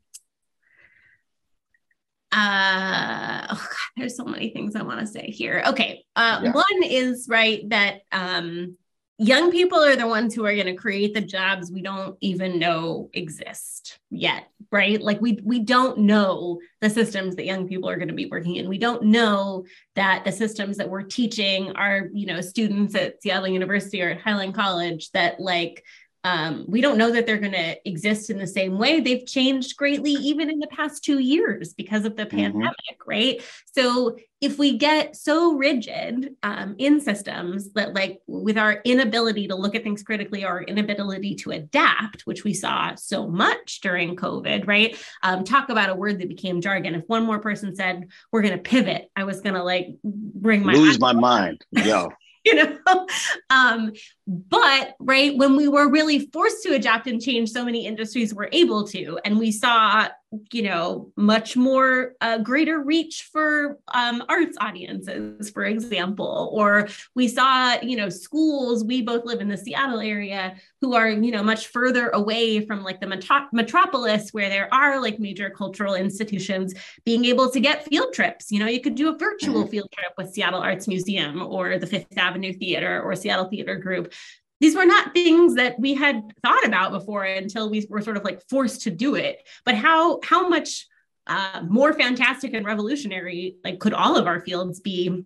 uh 2.35 3.47
oh 3.51 3.55
God, 3.55 3.77
there's 3.97 4.17
so 4.17 4.25
many 4.25 4.49
things 4.49 4.75
I 4.75 4.83
want 4.83 4.99
to 4.99 5.07
say 5.07 5.27
here. 5.27 5.63
Okay. 5.67 6.03
Uh 6.15 6.41
Yeah. 6.43 6.51
one 6.51 6.83
is 6.83 7.27
right 7.29 7.67
that 7.69 8.01
um 8.11 8.77
young 9.19 9.51
people 9.51 9.77
are 9.77 9.95
the 9.95 10.07
ones 10.07 10.33
who 10.33 10.43
are 10.43 10.55
going 10.55 10.65
to 10.65 10.73
create 10.73 11.13
the 11.13 11.21
jobs 11.21 11.71
we 11.71 11.83
don't 11.83 12.17
even 12.19 12.57
know 12.57 13.09
exist 13.13 13.99
yet 14.09 14.47
right 14.71 15.01
like 15.01 15.21
we 15.21 15.39
we 15.43 15.59
don't 15.59 15.99
know 15.99 16.59
the 16.81 16.89
systems 16.89 17.35
that 17.35 17.45
young 17.45 17.67
people 17.67 17.87
are 17.87 17.95
going 17.97 18.07
to 18.07 18.13
be 18.15 18.25
working 18.25 18.55
in 18.55 18.67
we 18.67 18.79
don't 18.79 19.03
know 19.03 19.63
that 19.95 20.25
the 20.25 20.31
systems 20.31 20.77
that 20.77 20.89
we're 20.89 21.03
teaching 21.03 21.71
our 21.73 22.09
you 22.11 22.25
know 22.25 22.41
students 22.41 22.95
at 22.95 23.21
Seattle 23.21 23.47
University 23.47 24.01
or 24.01 24.09
at 24.09 24.21
Highline 24.21 24.53
College 24.53 25.11
that 25.11 25.39
like 25.39 25.83
um, 26.23 26.65
we 26.67 26.79
don't 26.79 26.97
know 26.97 27.11
that 27.11 27.25
they're 27.25 27.37
going 27.37 27.51
to 27.51 27.87
exist 27.87 28.29
in 28.29 28.37
the 28.37 28.47
same 28.47 28.77
way. 28.77 29.01
They've 29.01 29.25
changed 29.25 29.75
greatly 29.75 30.11
even 30.11 30.49
in 30.49 30.59
the 30.59 30.67
past 30.67 31.03
two 31.03 31.19
years 31.19 31.73
because 31.73 32.05
of 32.05 32.15
the 32.15 32.25
mm-hmm. 32.25 32.37
pandemic, 32.37 33.05
right? 33.05 33.43
So 33.75 34.17
if 34.39 34.57
we 34.57 34.77
get 34.77 35.15
so 35.15 35.53
rigid 35.53 36.35
um, 36.43 36.75
in 36.77 37.01
systems 37.01 37.73
that, 37.73 37.93
like, 37.93 38.21
with 38.27 38.57
our 38.57 38.81
inability 38.85 39.47
to 39.47 39.55
look 39.55 39.75
at 39.75 39.83
things 39.83 40.03
critically 40.03 40.45
our 40.45 40.63
inability 40.63 41.35
to 41.35 41.51
adapt, 41.51 42.21
which 42.21 42.43
we 42.43 42.53
saw 42.53 42.95
so 42.95 43.27
much 43.27 43.81
during 43.81 44.15
COVID, 44.15 44.65
right? 44.67 44.97
Um, 45.23 45.43
talk 45.43 45.69
about 45.69 45.89
a 45.89 45.95
word 45.95 46.19
that 46.19 46.29
became 46.29 46.61
jargon. 46.61 46.95
If 46.95 47.03
one 47.07 47.25
more 47.25 47.39
person 47.39 47.75
said, 47.75 48.07
we're 48.31 48.41
going 48.41 48.55
to 48.55 48.63
pivot, 48.63 49.09
I 49.15 49.25
was 49.25 49.41
going 49.41 49.55
to 49.55 49.63
like 49.63 49.87
bring 50.03 50.65
my 50.65 50.73
lose 50.73 50.99
my 50.99 51.13
mind. 51.13 51.65
Yo. 51.71 52.09
you 52.43 52.55
know 52.55 53.07
um, 53.49 53.93
but 54.25 54.95
right 54.99 55.37
when 55.37 55.57
we 55.57 55.67
were 55.67 55.89
really 55.89 56.19
forced 56.27 56.63
to 56.63 56.73
adapt 56.73 57.07
and 57.07 57.21
change 57.21 57.51
so 57.51 57.65
many 57.65 57.85
industries 57.85 58.33
were 58.33 58.49
able 58.53 58.87
to 58.87 59.19
and 59.25 59.37
we 59.37 59.51
saw 59.51 60.07
you 60.51 60.63
know 60.63 61.11
much 61.15 61.55
more 61.55 62.13
uh, 62.21 62.37
greater 62.39 62.79
reach 62.79 63.29
for 63.31 63.77
um, 63.93 64.23
arts 64.29 64.57
audiences 64.61 65.49
for 65.49 65.63
example 65.65 66.49
or 66.53 66.87
we 67.15 67.27
saw 67.27 67.79
you 67.81 67.97
know 67.97 68.09
schools 68.09 68.83
we 68.83 69.01
both 69.01 69.25
live 69.25 69.41
in 69.41 69.47
the 69.47 69.57
seattle 69.57 69.99
area 69.99 70.55
who 70.81 70.95
are 70.95 71.09
you 71.09 71.31
know 71.31 71.43
much 71.43 71.67
further 71.67 72.09
away 72.09 72.65
from 72.65 72.83
like 72.83 72.99
the 72.99 73.07
metro- 73.07 73.47
metropolis 73.51 74.31
where 74.31 74.49
there 74.49 74.73
are 74.73 75.01
like 75.01 75.19
major 75.19 75.49
cultural 75.49 75.95
institutions 75.95 76.73
being 77.05 77.25
able 77.25 77.49
to 77.49 77.59
get 77.59 77.85
field 77.85 78.13
trips 78.13 78.51
you 78.51 78.59
know 78.59 78.67
you 78.67 78.81
could 78.81 78.95
do 78.95 79.09
a 79.09 79.17
virtual 79.17 79.61
mm-hmm. 79.61 79.69
field 79.69 79.91
trip 79.91 80.13
with 80.17 80.33
seattle 80.33 80.61
arts 80.61 80.87
museum 80.87 81.41
or 81.41 81.77
the 81.77 81.87
fifth 81.87 82.17
avenue 82.17 82.53
theater 82.53 83.01
or 83.01 83.15
seattle 83.15 83.45
theater 83.45 83.75
group 83.75 84.12
these 84.59 84.75
were 84.75 84.85
not 84.85 85.13
things 85.13 85.55
that 85.55 85.79
we 85.79 85.93
had 85.93 86.21
thought 86.41 86.65
about 86.65 86.91
before 86.91 87.23
until 87.23 87.69
we 87.69 87.85
were 87.89 88.01
sort 88.01 88.17
of 88.17 88.23
like 88.23 88.41
forced 88.49 88.83
to 88.83 88.91
do 88.91 89.15
it. 89.15 89.39
But 89.65 89.75
how 89.75 90.19
how 90.23 90.47
much 90.47 90.87
uh, 91.27 91.63
more 91.67 91.93
fantastic 91.93 92.53
and 92.53 92.65
revolutionary 92.65 93.57
like 93.63 93.79
could 93.79 93.93
all 93.93 94.17
of 94.17 94.27
our 94.27 94.39
fields 94.39 94.79
be 94.79 95.25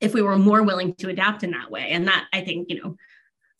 if 0.00 0.12
we 0.12 0.22
were 0.22 0.38
more 0.38 0.62
willing 0.62 0.94
to 0.96 1.08
adapt 1.08 1.44
in 1.44 1.52
that 1.52 1.70
way? 1.70 1.88
And 1.90 2.08
that 2.08 2.26
i 2.32 2.40
think 2.42 2.68
you 2.68 2.82
know 2.82 2.96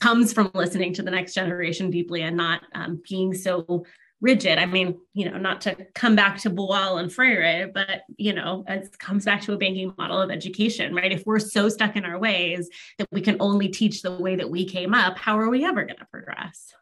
comes 0.01 0.33
from 0.35 0.51
listening 0.53 0.93
to 0.93 1.03
the 1.03 1.11
next 1.11 1.33
generation 1.33 1.91
deeply 1.91 2.21
and 2.21 2.37
not 2.37 2.63
um, 2.75 3.01
being 3.09 3.33
so 3.33 3.87
rigid. 4.25 4.59
I 4.59 4.65
mean, 4.65 4.99
you 5.13 5.31
know, 5.31 5.37
not 5.37 5.61
to 5.63 5.77
come 5.95 6.17
back 6.17 6.39
to 6.39 6.51
Boal 6.51 6.99
and 6.99 7.13
Freire, 7.13 7.71
but 7.73 8.03
you 8.17 8.33
know, 8.33 8.65
it 8.67 8.99
comes 8.99 9.27
back 9.27 9.43
to 9.43 9.53
a 9.53 9.59
banking 9.59 9.93
model 9.99 10.21
of 10.21 10.31
education, 10.31 10.95
right? 10.95 11.13
If 11.13 11.27
we're 11.27 11.39
so 11.39 11.69
stuck 11.69 11.95
in 11.95 12.07
our 12.07 12.19
ways 12.19 12.71
that 12.99 13.07
we 13.13 13.21
can 13.21 13.37
only 13.39 13.69
teach 13.69 14.01
the 14.01 14.17
way 14.17 14.35
that 14.35 14.49
we 14.49 14.65
came 14.65 14.95
up, 14.95 15.19
how 15.19 15.39
are 15.39 15.51
we 15.51 15.65
ever 15.65 15.85
going 15.85 15.99
to 15.99 16.07
progress? 16.07 16.73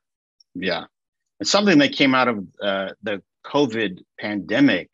Yeah, 0.55 0.85
and 1.41 1.49
something 1.49 1.79
that 1.79 1.93
came 1.93 2.15
out 2.15 2.29
of 2.29 2.47
uh, 2.63 2.91
the 3.03 3.21
COVID 3.45 3.99
pandemic 4.21 4.89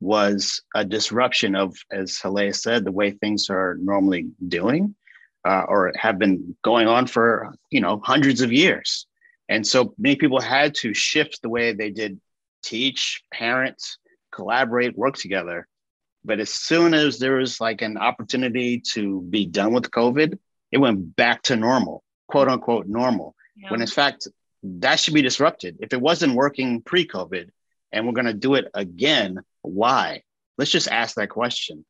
was 0.00 0.62
a 0.76 0.84
disruption 0.84 1.56
of, 1.56 1.76
as 1.90 2.18
Halea 2.22 2.54
said, 2.54 2.84
the 2.84 2.92
way 2.92 3.10
things 3.10 3.50
are 3.50 3.76
normally 3.80 4.30
doing. 4.48 4.94
Uh, 5.46 5.64
or 5.68 5.90
have 5.96 6.18
been 6.18 6.54
going 6.62 6.86
on 6.86 7.06
for 7.06 7.54
you 7.70 7.80
know 7.80 7.98
hundreds 8.04 8.42
of 8.42 8.52
years 8.52 9.06
and 9.50 9.66
so 9.66 9.92
many 9.98 10.14
people 10.14 10.40
had 10.40 10.76
to 10.76 10.94
shift 10.94 11.42
the 11.42 11.48
way 11.48 11.74
they 11.74 11.90
did 11.90 12.20
teach, 12.62 13.22
parent, 13.34 13.82
collaborate, 14.32 14.96
work 14.96 15.16
together. 15.16 15.66
But 16.24 16.38
as 16.38 16.50
soon 16.50 16.94
as 16.94 17.18
there 17.18 17.36
was 17.36 17.60
like 17.60 17.82
an 17.82 17.98
opportunity 17.98 18.80
to 18.92 19.20
be 19.22 19.46
done 19.46 19.72
with 19.72 19.90
COVID, 19.90 20.38
it 20.70 20.78
went 20.78 21.16
back 21.16 21.42
to 21.44 21.56
normal, 21.56 22.04
quote 22.28 22.48
unquote 22.48 22.86
normal. 22.86 23.34
Yeah. 23.56 23.72
When 23.72 23.80
in 23.80 23.88
fact, 23.88 24.28
that 24.62 25.00
should 25.00 25.14
be 25.14 25.22
disrupted. 25.22 25.78
If 25.80 25.92
it 25.92 26.00
wasn't 26.00 26.34
working 26.34 26.80
pre 26.82 27.06
COVID 27.06 27.48
and 27.90 28.06
we're 28.06 28.12
going 28.12 28.26
to 28.26 28.34
do 28.34 28.54
it 28.54 28.68
again, 28.72 29.40
why? 29.62 30.22
Let's 30.58 30.70
just 30.70 30.88
ask 30.88 31.16
that 31.16 31.28
question. 31.28 31.84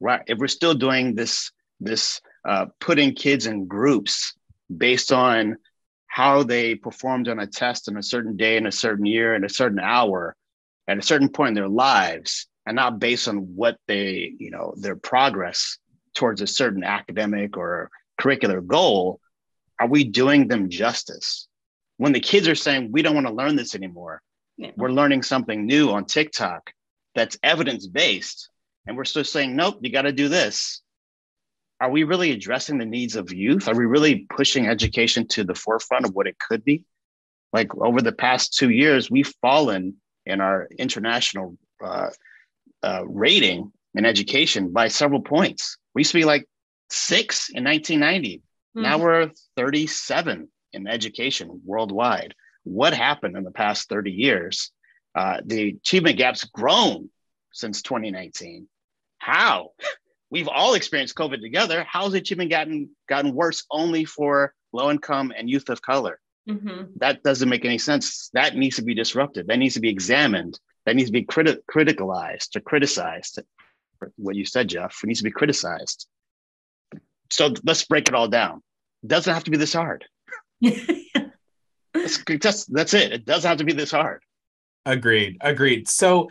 Right. 0.00 0.22
If 0.26 0.38
we're 0.38 0.48
still 0.48 0.74
doing 0.74 1.14
this, 1.14 1.50
this 1.78 2.22
uh, 2.48 2.66
putting 2.80 3.14
kids 3.14 3.46
in 3.46 3.66
groups 3.66 4.34
based 4.74 5.12
on 5.12 5.56
how 6.16 6.42
they 6.42 6.74
performed 6.74 7.28
on 7.28 7.38
a 7.40 7.46
test 7.46 7.90
on 7.90 7.98
a 7.98 8.02
certain 8.02 8.38
day 8.38 8.56
in 8.56 8.64
a 8.64 8.72
certain 8.72 9.04
year 9.04 9.34
in 9.34 9.44
a 9.44 9.50
certain 9.50 9.78
hour 9.78 10.34
at 10.88 10.96
a 10.96 11.02
certain 11.02 11.28
point 11.28 11.48
in 11.48 11.54
their 11.54 11.68
lives 11.68 12.46
and 12.64 12.74
not 12.74 12.98
based 12.98 13.28
on 13.28 13.36
what 13.54 13.76
they 13.86 14.32
you 14.38 14.50
know 14.50 14.72
their 14.78 14.96
progress 14.96 15.76
towards 16.14 16.40
a 16.40 16.46
certain 16.46 16.82
academic 16.82 17.58
or 17.58 17.90
curricular 18.18 18.66
goal 18.66 19.20
are 19.78 19.88
we 19.88 20.04
doing 20.04 20.48
them 20.48 20.70
justice 20.70 21.48
when 21.98 22.14
the 22.14 22.20
kids 22.20 22.48
are 22.48 22.54
saying 22.54 22.90
we 22.90 23.02
don't 23.02 23.14
want 23.14 23.26
to 23.26 23.34
learn 23.34 23.54
this 23.54 23.74
anymore 23.74 24.22
yeah. 24.56 24.70
we're 24.74 24.88
learning 24.88 25.22
something 25.22 25.66
new 25.66 25.90
on 25.90 26.06
tiktok 26.06 26.72
that's 27.14 27.36
evidence 27.42 27.86
based 27.86 28.48
and 28.86 28.96
we're 28.96 29.04
still 29.04 29.22
saying 29.22 29.54
nope 29.54 29.80
you 29.82 29.92
got 29.92 30.08
to 30.08 30.12
do 30.12 30.30
this 30.30 30.80
are 31.80 31.90
we 31.90 32.04
really 32.04 32.30
addressing 32.30 32.78
the 32.78 32.86
needs 32.86 33.16
of 33.16 33.32
youth? 33.32 33.68
Are 33.68 33.76
we 33.76 33.84
really 33.84 34.26
pushing 34.30 34.66
education 34.66 35.26
to 35.28 35.44
the 35.44 35.54
forefront 35.54 36.06
of 36.06 36.14
what 36.14 36.26
it 36.26 36.38
could 36.38 36.64
be? 36.64 36.84
Like 37.52 37.74
over 37.76 38.00
the 38.00 38.12
past 38.12 38.54
two 38.54 38.70
years, 38.70 39.10
we've 39.10 39.32
fallen 39.40 39.96
in 40.24 40.40
our 40.40 40.68
international 40.78 41.56
uh, 41.82 42.10
uh, 42.82 43.02
rating 43.06 43.72
in 43.94 44.04
education 44.04 44.72
by 44.72 44.88
several 44.88 45.20
points. 45.20 45.78
We 45.94 46.00
used 46.00 46.12
to 46.12 46.18
be 46.18 46.24
like 46.24 46.46
six 46.90 47.50
in 47.50 47.64
1990. 47.64 48.38
Mm-hmm. 48.38 48.82
Now 48.82 48.98
we're 48.98 49.30
37 49.56 50.48
in 50.72 50.86
education 50.86 51.60
worldwide. 51.64 52.34
What 52.64 52.94
happened 52.94 53.36
in 53.36 53.44
the 53.44 53.50
past 53.50 53.88
30 53.88 54.12
years? 54.12 54.70
Uh, 55.14 55.40
the 55.44 55.70
achievement 55.70 56.18
gap's 56.18 56.44
grown 56.44 57.10
since 57.52 57.82
2019. 57.82 58.68
How? 59.18 59.70
we've 60.30 60.48
all 60.48 60.74
experienced 60.74 61.14
COVID 61.14 61.40
together. 61.40 61.86
How's 61.88 62.14
it 62.14 62.30
even 62.30 62.48
gotten 62.48 62.90
gotten 63.08 63.34
worse 63.34 63.64
only 63.70 64.04
for 64.04 64.54
low 64.72 64.90
income 64.90 65.32
and 65.36 65.48
youth 65.48 65.68
of 65.68 65.82
color? 65.82 66.20
Mm-hmm. 66.48 66.84
That 66.96 67.22
doesn't 67.22 67.48
make 67.48 67.64
any 67.64 67.78
sense. 67.78 68.30
That 68.32 68.56
needs 68.56 68.76
to 68.76 68.82
be 68.82 68.94
disrupted. 68.94 69.48
That 69.48 69.58
needs 69.58 69.74
to 69.74 69.80
be 69.80 69.88
examined. 69.88 70.58
That 70.84 70.94
needs 70.94 71.08
to 71.08 71.12
be 71.12 71.24
criti- 71.24 71.58
criticalized 71.70 72.54
or 72.56 72.60
criticized. 72.60 73.40
What 74.16 74.36
you 74.36 74.44
said, 74.44 74.68
Jeff, 74.68 74.98
it 75.02 75.06
needs 75.06 75.20
to 75.20 75.24
be 75.24 75.30
criticized. 75.30 76.06
So 77.30 77.52
let's 77.64 77.84
break 77.84 78.08
it 78.08 78.14
all 78.14 78.28
down. 78.28 78.62
It 79.02 79.08
doesn't 79.08 79.32
have 79.32 79.44
to 79.44 79.50
be 79.50 79.56
this 79.56 79.72
hard. 79.72 80.04
that's, 80.60 82.22
that's, 82.24 82.66
that's 82.66 82.94
it. 82.94 83.12
It 83.12 83.24
doesn't 83.24 83.48
have 83.48 83.58
to 83.58 83.64
be 83.64 83.72
this 83.72 83.90
hard. 83.90 84.22
Agreed. 84.84 85.38
Agreed. 85.40 85.88
So 85.88 86.28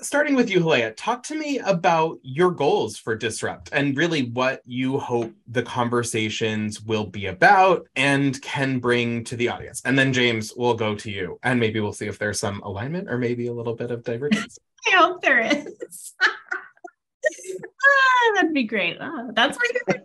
starting 0.00 0.34
with 0.34 0.50
you, 0.50 0.60
Halea, 0.60 0.94
talk 0.96 1.22
to 1.24 1.34
me 1.34 1.58
about 1.58 2.18
your 2.22 2.50
goals 2.50 2.96
for 2.96 3.14
Disrupt 3.14 3.70
and 3.72 3.96
really 3.96 4.30
what 4.30 4.60
you 4.64 4.98
hope 4.98 5.32
the 5.46 5.62
conversations 5.62 6.82
will 6.82 7.06
be 7.06 7.26
about 7.26 7.86
and 7.96 8.40
can 8.42 8.78
bring 8.78 9.24
to 9.24 9.36
the 9.36 9.48
audience. 9.48 9.82
And 9.84 9.98
then, 9.98 10.12
James, 10.12 10.52
we'll 10.56 10.74
go 10.74 10.94
to 10.94 11.10
you 11.10 11.38
and 11.42 11.58
maybe 11.58 11.80
we'll 11.80 11.92
see 11.92 12.06
if 12.06 12.18
there's 12.18 12.40
some 12.40 12.60
alignment 12.62 13.08
or 13.08 13.18
maybe 13.18 13.46
a 13.46 13.52
little 13.52 13.74
bit 13.74 13.90
of 13.90 14.04
divergence. 14.04 14.58
I 14.92 14.96
hope 14.96 15.22
there 15.22 15.40
is. 15.40 16.14
ah, 16.22 18.32
that'd 18.34 18.52
be 18.52 18.64
great. 18.64 18.98
Oh, 19.00 19.30
that's 19.34 19.56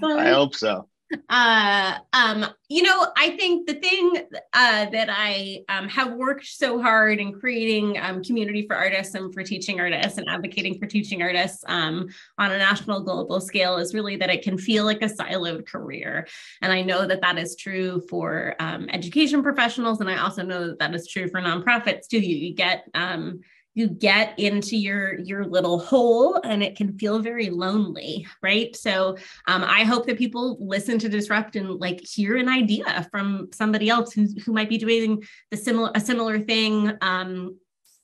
my 0.00 0.26
I 0.26 0.30
hope 0.30 0.54
so 0.54 0.88
uh 1.30 1.98
um 2.12 2.44
you 2.68 2.82
know 2.82 3.06
i 3.16 3.30
think 3.30 3.66
the 3.66 3.74
thing 3.74 4.12
uh 4.52 4.86
that 4.90 5.08
i 5.10 5.62
um 5.70 5.88
have 5.88 6.12
worked 6.14 6.44
so 6.44 6.80
hard 6.80 7.18
in 7.18 7.32
creating 7.32 7.98
um 7.98 8.22
community 8.22 8.66
for 8.66 8.76
artists 8.76 9.14
and 9.14 9.32
for 9.32 9.42
teaching 9.42 9.80
artists 9.80 10.18
and 10.18 10.28
advocating 10.28 10.78
for 10.78 10.86
teaching 10.86 11.22
artists 11.22 11.64
um 11.66 12.08
on 12.36 12.52
a 12.52 12.58
national 12.58 13.00
global 13.00 13.40
scale 13.40 13.76
is 13.78 13.94
really 13.94 14.16
that 14.16 14.28
it 14.28 14.42
can 14.42 14.58
feel 14.58 14.84
like 14.84 15.02
a 15.02 15.06
siloed 15.06 15.66
career. 15.66 16.26
And 16.60 16.72
i 16.72 16.82
know 16.82 17.06
that 17.06 17.22
that 17.22 17.38
is 17.38 17.56
true 17.56 18.02
for 18.08 18.54
um, 18.58 18.88
education 18.90 19.42
professionals 19.42 20.00
and 20.00 20.10
i 20.10 20.18
also 20.18 20.42
know 20.42 20.66
that 20.68 20.78
that 20.78 20.94
is 20.94 21.08
true 21.08 21.28
for 21.28 21.40
nonprofits 21.40 22.06
too. 22.06 22.20
You, 22.20 22.36
you 22.36 22.54
get 22.54 22.84
um 22.94 23.40
you 23.78 23.88
get 23.88 24.38
into 24.38 24.76
your 24.76 25.18
your 25.20 25.46
little 25.46 25.78
hole 25.78 26.40
and 26.42 26.62
it 26.62 26.76
can 26.76 26.98
feel 26.98 27.20
very 27.20 27.48
lonely 27.48 28.26
right? 28.42 28.74
So 28.76 29.16
um, 29.46 29.64
i 29.64 29.84
hope 29.84 30.06
that 30.06 30.18
people 30.18 30.56
listen 30.60 30.98
to 30.98 31.08
disrupt 31.08 31.56
and 31.56 31.80
like 31.80 32.00
hear 32.00 32.36
an 32.36 32.48
idea 32.48 33.06
from 33.10 33.48
somebody 33.52 33.88
else 33.88 34.12
who, 34.12 34.26
who 34.44 34.52
might 34.52 34.68
be 34.68 34.78
doing 34.78 35.22
the 35.50 35.56
similar 35.56 35.90
a 35.94 36.00
similar 36.00 36.40
thing 36.40 36.92
um, 37.00 37.56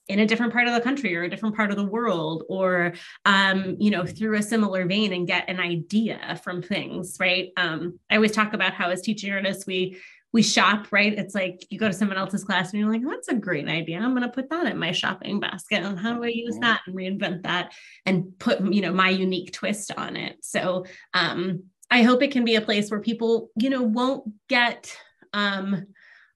in 0.07 0.19
a 0.19 0.25
different 0.25 0.53
part 0.53 0.67
of 0.67 0.73
the 0.73 0.81
country 0.81 1.15
or 1.15 1.23
a 1.23 1.29
different 1.29 1.55
part 1.55 1.71
of 1.71 1.77
the 1.77 1.83
world 1.83 2.43
or 2.47 2.93
um, 3.25 3.75
you 3.79 3.91
know 3.91 4.05
through 4.05 4.35
a 4.37 4.41
similar 4.41 4.85
vein 4.85 5.13
and 5.13 5.27
get 5.27 5.49
an 5.49 5.59
idea 5.59 6.39
from 6.43 6.61
things 6.61 7.17
right? 7.19 7.49
Um, 7.57 7.99
i 8.09 8.15
always 8.15 8.31
talk 8.31 8.53
about 8.53 8.73
how 8.73 8.89
as 8.89 9.01
teaching 9.01 9.31
artists 9.31 9.65
we 9.65 9.99
we 10.35 10.43
shop, 10.43 10.87
right? 10.91 11.17
It's 11.17 11.33
like 11.33 11.65
you 11.69 11.79
go 11.79 11.87
to 11.87 11.93
someone 11.93 12.17
else's 12.17 12.43
class 12.43 12.73
and 12.73 12.81
you're 12.81 12.91
like, 12.91 13.03
that's 13.07 13.29
a 13.29 13.35
great 13.35 13.69
idea. 13.69 13.99
I'm 13.99 14.13
going 14.13 14.21
to 14.23 14.27
put 14.27 14.49
that 14.49 14.67
in 14.67 14.77
my 14.77 14.91
shopping 14.91 15.39
basket. 15.39 15.81
And 15.81 15.97
how 15.97 16.13
do 16.13 16.25
I 16.25 16.27
use 16.27 16.57
that 16.59 16.81
and 16.85 16.93
reinvent 16.93 17.43
that 17.43 17.71
and 18.05 18.37
put, 18.37 18.59
you 18.59 18.81
know, 18.81 18.91
my 18.91 19.07
unique 19.07 19.53
twist 19.53 19.93
on 19.95 20.17
it? 20.17 20.35
So, 20.41 20.83
um, 21.13 21.63
I 21.89 22.03
hope 22.03 22.21
it 22.21 22.31
can 22.31 22.43
be 22.43 22.55
a 22.55 22.61
place 22.61 22.91
where 22.91 22.99
people, 22.99 23.49
you 23.55 23.69
know, 23.69 23.83
won't 23.83 24.29
get 24.49 24.93
um, 25.31 25.85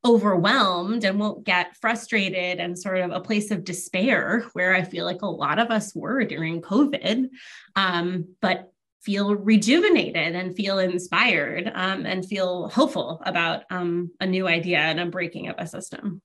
overwhelmed 0.05 1.03
and 1.03 1.19
won't 1.19 1.43
get 1.43 1.75
frustrated 1.81 2.59
and 2.59 2.79
sort 2.79 2.99
of 2.99 3.11
a 3.11 3.19
place 3.19 3.51
of 3.51 3.65
despair 3.65 4.45
where 4.53 4.73
I 4.73 4.83
feel 4.83 5.03
like 5.03 5.23
a 5.23 5.27
lot 5.27 5.59
of 5.59 5.71
us 5.71 5.93
were 5.93 6.23
during 6.23 6.61
COVID, 6.61 7.27
um, 7.75 8.29
but 8.41 8.71
feel 9.01 9.35
rejuvenated 9.35 10.35
and 10.35 10.55
feel 10.55 10.79
inspired 10.79 11.71
um, 11.73 12.05
and 12.05 12.25
feel 12.25 12.69
hopeful 12.69 13.21
about 13.25 13.63
um, 13.69 14.11
a 14.19 14.25
new 14.25 14.47
idea 14.47 14.79
and 14.79 14.99
a 14.99 15.05
breaking 15.05 15.47
of 15.47 15.55
a 15.57 15.67
system. 15.67 16.21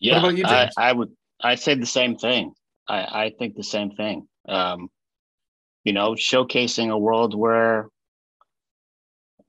Yeah, 0.00 0.28
you, 0.30 0.44
I, 0.44 0.68
I, 0.76 0.92
would. 0.92 1.10
I 1.40 1.54
say 1.54 1.74
the 1.74 1.86
same 1.86 2.16
thing. 2.16 2.54
I, 2.88 2.96
I 2.96 3.32
think 3.38 3.54
the 3.54 3.62
same 3.62 3.92
thing. 3.92 4.26
Um, 4.48 4.88
you 5.84 5.92
know, 5.92 6.12
showcasing 6.12 6.90
a 6.90 6.98
world 6.98 7.38
where 7.38 7.88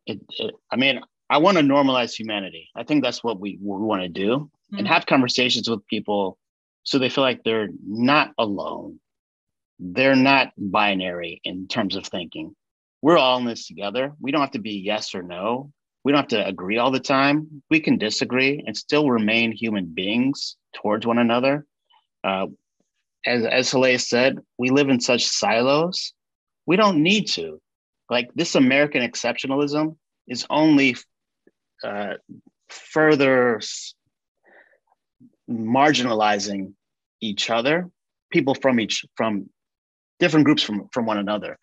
it, 0.05 0.19
it 0.37 0.53
I 0.71 0.75
mean, 0.75 1.01
I 1.29 1.37
want 1.37 1.57
to 1.57 1.63
normalize 1.63 2.13
humanity. 2.13 2.69
I 2.75 2.83
think 2.83 3.03
that's 3.03 3.23
what 3.23 3.39
we, 3.39 3.57
we 3.59 3.77
want 3.77 4.03
to 4.03 4.09
do 4.09 4.29
mm-hmm. 4.37 4.77
and 4.77 4.87
have 4.87 5.07
conversations 5.07 5.67
with 5.67 5.85
people 5.87 6.37
so 6.83 6.99
they 6.99 7.09
feel 7.09 7.23
like 7.23 7.43
they're 7.43 7.69
not 7.85 8.31
alone. 8.37 8.99
They're 9.85 10.15
not 10.15 10.53
binary 10.57 11.41
in 11.43 11.67
terms 11.67 11.97
of 11.97 12.05
thinking. 12.05 12.55
We're 13.01 13.17
all 13.17 13.37
in 13.39 13.45
this 13.45 13.67
together. 13.67 14.13
We 14.21 14.31
don't 14.31 14.39
have 14.39 14.51
to 14.51 14.59
be 14.59 14.75
yes 14.75 15.13
or 15.13 15.21
no. 15.21 15.73
We 16.05 16.13
don't 16.13 16.21
have 16.21 16.29
to 16.29 16.47
agree 16.47 16.77
all 16.77 16.89
the 16.89 17.01
time. 17.01 17.61
We 17.69 17.81
can 17.81 17.97
disagree 17.97 18.63
and 18.65 18.77
still 18.77 19.09
remain 19.09 19.51
human 19.51 19.87
beings 19.87 20.55
towards 20.73 21.05
one 21.05 21.17
another. 21.17 21.65
Uh, 22.23 22.47
as 23.25 23.45
as 23.45 23.71
Halea 23.71 23.99
said, 23.99 24.39
we 24.57 24.69
live 24.69 24.87
in 24.87 25.01
such 25.01 25.25
silos. 25.25 26.13
We 26.65 26.77
don't 26.77 27.03
need 27.03 27.27
to. 27.31 27.61
Like 28.09 28.29
this 28.35 28.55
American 28.55 29.01
exceptionalism 29.01 29.97
is 30.29 30.45
only 30.49 30.95
uh, 31.83 32.13
further 32.69 33.59
marginalizing 35.49 36.73
each 37.19 37.49
other, 37.49 37.89
people 38.31 38.55
from 38.55 38.79
each 38.79 39.03
from 39.15 39.49
different 40.23 40.45
groups 40.45 40.63
from 40.63 40.87
from 40.93 41.05
one 41.05 41.17
another. 41.17 41.57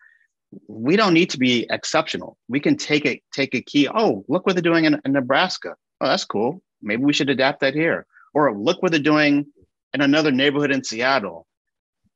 We 0.67 0.95
don't 0.95 1.13
need 1.13 1.29
to 1.31 1.39
be 1.39 1.65
exceptional. 1.69 2.37
We 2.47 2.59
can 2.59 2.75
take 2.77 3.05
a 3.05 3.21
take 3.33 3.55
a 3.55 3.61
key. 3.61 3.87
Oh, 4.01 4.23
look 4.27 4.45
what 4.45 4.55
they're 4.55 4.71
doing 4.71 4.85
in, 4.85 5.01
in 5.05 5.13
Nebraska. 5.13 5.75
Oh, 5.99 6.07
that's 6.07 6.25
cool. 6.25 6.61
Maybe 6.81 7.03
we 7.03 7.13
should 7.13 7.29
adapt 7.29 7.61
that 7.61 7.73
here. 7.73 8.05
Or 8.33 8.55
look 8.55 8.81
what 8.81 8.91
they're 8.91 9.11
doing 9.13 9.47
in 9.93 10.01
another 10.01 10.31
neighborhood 10.31 10.71
in 10.71 10.83
Seattle. 10.83 11.45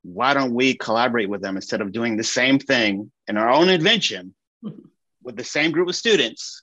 Why 0.03 0.33
don't 0.35 0.53
we 0.53 0.75
collaborate 0.75 1.29
with 1.29 1.41
them 1.41 1.55
instead 1.55 1.81
of 1.81 1.91
doing 1.91 2.15
the 2.15 2.23
same 2.23 2.59
thing 2.59 3.11
in 3.27 3.37
our 3.37 3.49
own 3.49 3.69
invention 3.69 4.35
with 5.23 5.35
the 5.35 5.43
same 5.43 5.71
group 5.71 5.89
of 5.89 5.95
students 5.95 6.61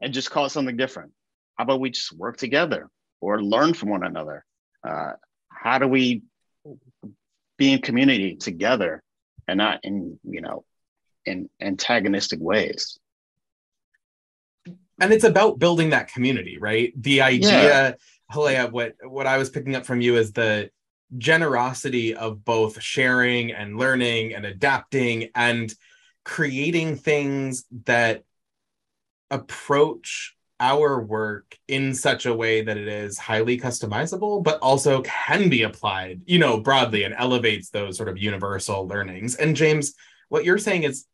and 0.00 0.14
just 0.14 0.30
call 0.30 0.46
it 0.46 0.50
something 0.50 0.76
different? 0.76 1.12
How 1.56 1.64
about 1.64 1.80
we 1.80 1.90
just 1.90 2.12
work 2.12 2.36
together 2.36 2.88
or 3.20 3.42
learn 3.42 3.74
from 3.74 3.88
one 3.90 4.04
another? 4.04 4.44
Uh, 4.88 5.12
how 5.48 5.78
do 5.78 5.88
we 5.88 6.22
be 7.58 7.72
in 7.72 7.80
community 7.80 8.36
together 8.36 9.02
and 9.48 9.58
not 9.58 9.80
in, 9.84 10.18
you 10.24 10.40
know, 10.40 10.64
in 11.24 11.48
antagonistic 11.60 12.40
ways? 12.40 12.98
And 15.00 15.12
it's 15.12 15.24
about 15.24 15.58
building 15.58 15.90
that 15.90 16.08
community, 16.08 16.58
right? 16.58 16.92
The 16.96 17.22
idea, 17.22 17.50
yeah. 17.50 17.94
what 18.66 18.94
what 19.02 19.26
I 19.26 19.36
was 19.36 19.50
picking 19.50 19.76
up 19.76 19.84
from 19.84 20.00
you 20.00 20.16
is 20.16 20.32
the 20.32 20.70
generosity 21.18 22.14
of 22.14 22.44
both 22.44 22.82
sharing 22.82 23.52
and 23.52 23.78
learning 23.78 24.34
and 24.34 24.44
adapting 24.44 25.28
and 25.34 25.72
creating 26.24 26.96
things 26.96 27.64
that 27.84 28.24
approach 29.30 30.35
our 30.58 31.00
work 31.00 31.56
in 31.68 31.94
such 31.94 32.24
a 32.26 32.34
way 32.34 32.62
that 32.62 32.76
it 32.76 32.88
is 32.88 33.18
highly 33.18 33.58
customizable 33.58 34.42
but 34.42 34.58
also 34.60 35.02
can 35.02 35.48
be 35.48 35.62
applied 35.62 36.20
you 36.26 36.38
know 36.38 36.60
broadly 36.60 37.04
and 37.04 37.14
elevates 37.16 37.70
those 37.70 37.96
sort 37.96 38.08
of 38.08 38.18
universal 38.18 38.86
learnings 38.86 39.34
and 39.34 39.56
james 39.56 39.94
what 40.28 40.44
you're 40.44 40.58
saying 40.58 40.84
is 40.84 41.06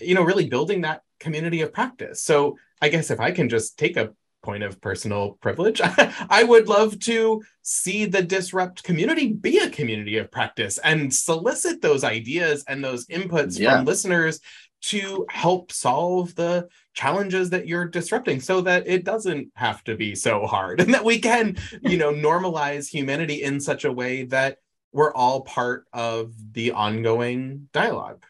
you 0.00 0.14
know 0.14 0.22
really 0.22 0.48
building 0.48 0.82
that 0.82 1.02
community 1.18 1.62
of 1.62 1.72
practice 1.72 2.22
so 2.22 2.58
i 2.82 2.88
guess 2.88 3.10
if 3.10 3.20
i 3.20 3.30
can 3.30 3.48
just 3.48 3.78
take 3.78 3.96
a 3.96 4.12
point 4.42 4.62
of 4.62 4.78
personal 4.82 5.38
privilege 5.40 5.80
i 6.28 6.44
would 6.44 6.68
love 6.68 6.98
to 6.98 7.42
see 7.62 8.04
the 8.04 8.20
disrupt 8.20 8.82
community 8.82 9.32
be 9.32 9.56
a 9.58 9.70
community 9.70 10.18
of 10.18 10.30
practice 10.30 10.76
and 10.78 11.12
solicit 11.14 11.80
those 11.80 12.04
ideas 12.04 12.62
and 12.68 12.84
those 12.84 13.06
inputs 13.06 13.58
yeah. 13.58 13.76
from 13.76 13.86
listeners 13.86 14.40
to 14.84 15.24
help 15.30 15.72
solve 15.72 16.34
the 16.34 16.68
challenges 16.92 17.48
that 17.50 17.66
you're 17.66 17.86
disrupting 17.86 18.38
so 18.38 18.60
that 18.60 18.86
it 18.86 19.02
doesn't 19.02 19.48
have 19.54 19.82
to 19.82 19.96
be 19.96 20.14
so 20.14 20.46
hard 20.46 20.80
and 20.80 20.92
that 20.92 21.04
we 21.04 21.18
can 21.18 21.56
you 21.82 21.96
know 21.96 22.12
normalize 22.12 22.88
humanity 22.88 23.42
in 23.42 23.58
such 23.60 23.84
a 23.84 23.92
way 23.92 24.24
that 24.24 24.58
we're 24.92 25.12
all 25.12 25.40
part 25.40 25.86
of 25.92 26.32
the 26.52 26.70
ongoing 26.70 27.68
dialogue. 27.72 28.22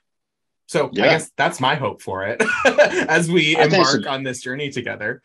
So 0.66 0.88
yeah. 0.92 1.04
i 1.04 1.08
guess 1.08 1.30
that's 1.36 1.60
my 1.60 1.74
hope 1.74 2.00
for 2.00 2.24
it 2.24 2.42
as 3.08 3.30
we 3.30 3.56
I 3.56 3.64
embark 3.64 4.06
on 4.06 4.22
this 4.22 4.40
journey 4.40 4.70
together. 4.70 5.22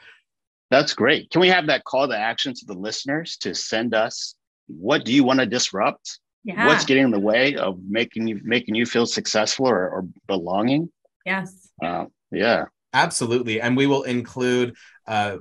That's 0.70 0.94
great. 0.94 1.30
Can 1.32 1.42
we 1.42 1.48
have 1.48 1.68
that 1.68 1.84
call 1.86 2.08
to 2.08 2.18
action 2.18 2.54
to 2.54 2.66
the 2.66 2.74
listeners 2.74 3.38
to 3.38 3.56
send 3.56 3.94
us 3.94 4.36
what 4.68 5.06
do 5.06 5.14
you 5.14 5.24
want 5.24 5.40
to 5.40 5.46
disrupt? 5.46 6.20
Yeah. 6.46 6.68
what's 6.68 6.86
getting 6.86 7.04
in 7.04 7.12
the 7.12 7.20
way 7.20 7.56
of 7.56 7.80
making 7.86 8.28
you 8.28 8.40
making 8.44 8.74
you 8.74 8.86
feel 8.86 9.06
successful 9.06 9.68
or, 9.68 9.90
or 9.90 10.08
belonging 10.26 10.90
Yes. 11.30 11.70
Uh, 11.82 12.06
yeah. 12.32 12.66
Absolutely. 12.92 13.62
And 13.62 13.78
we 13.78 13.86
will 13.86 14.02
include 14.02 14.76
uh, 15.06 15.38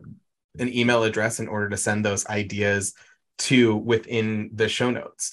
an 0.59 0.69
email 0.73 1.03
address 1.03 1.41
in 1.41 1.49
order 1.49 1.71
to 1.71 1.79
send 1.79 2.05
those 2.05 2.27
ideas 2.27 2.93
to 3.39 3.75
within 3.75 4.51
the 4.53 4.69
show 4.69 4.91
notes. 4.91 5.33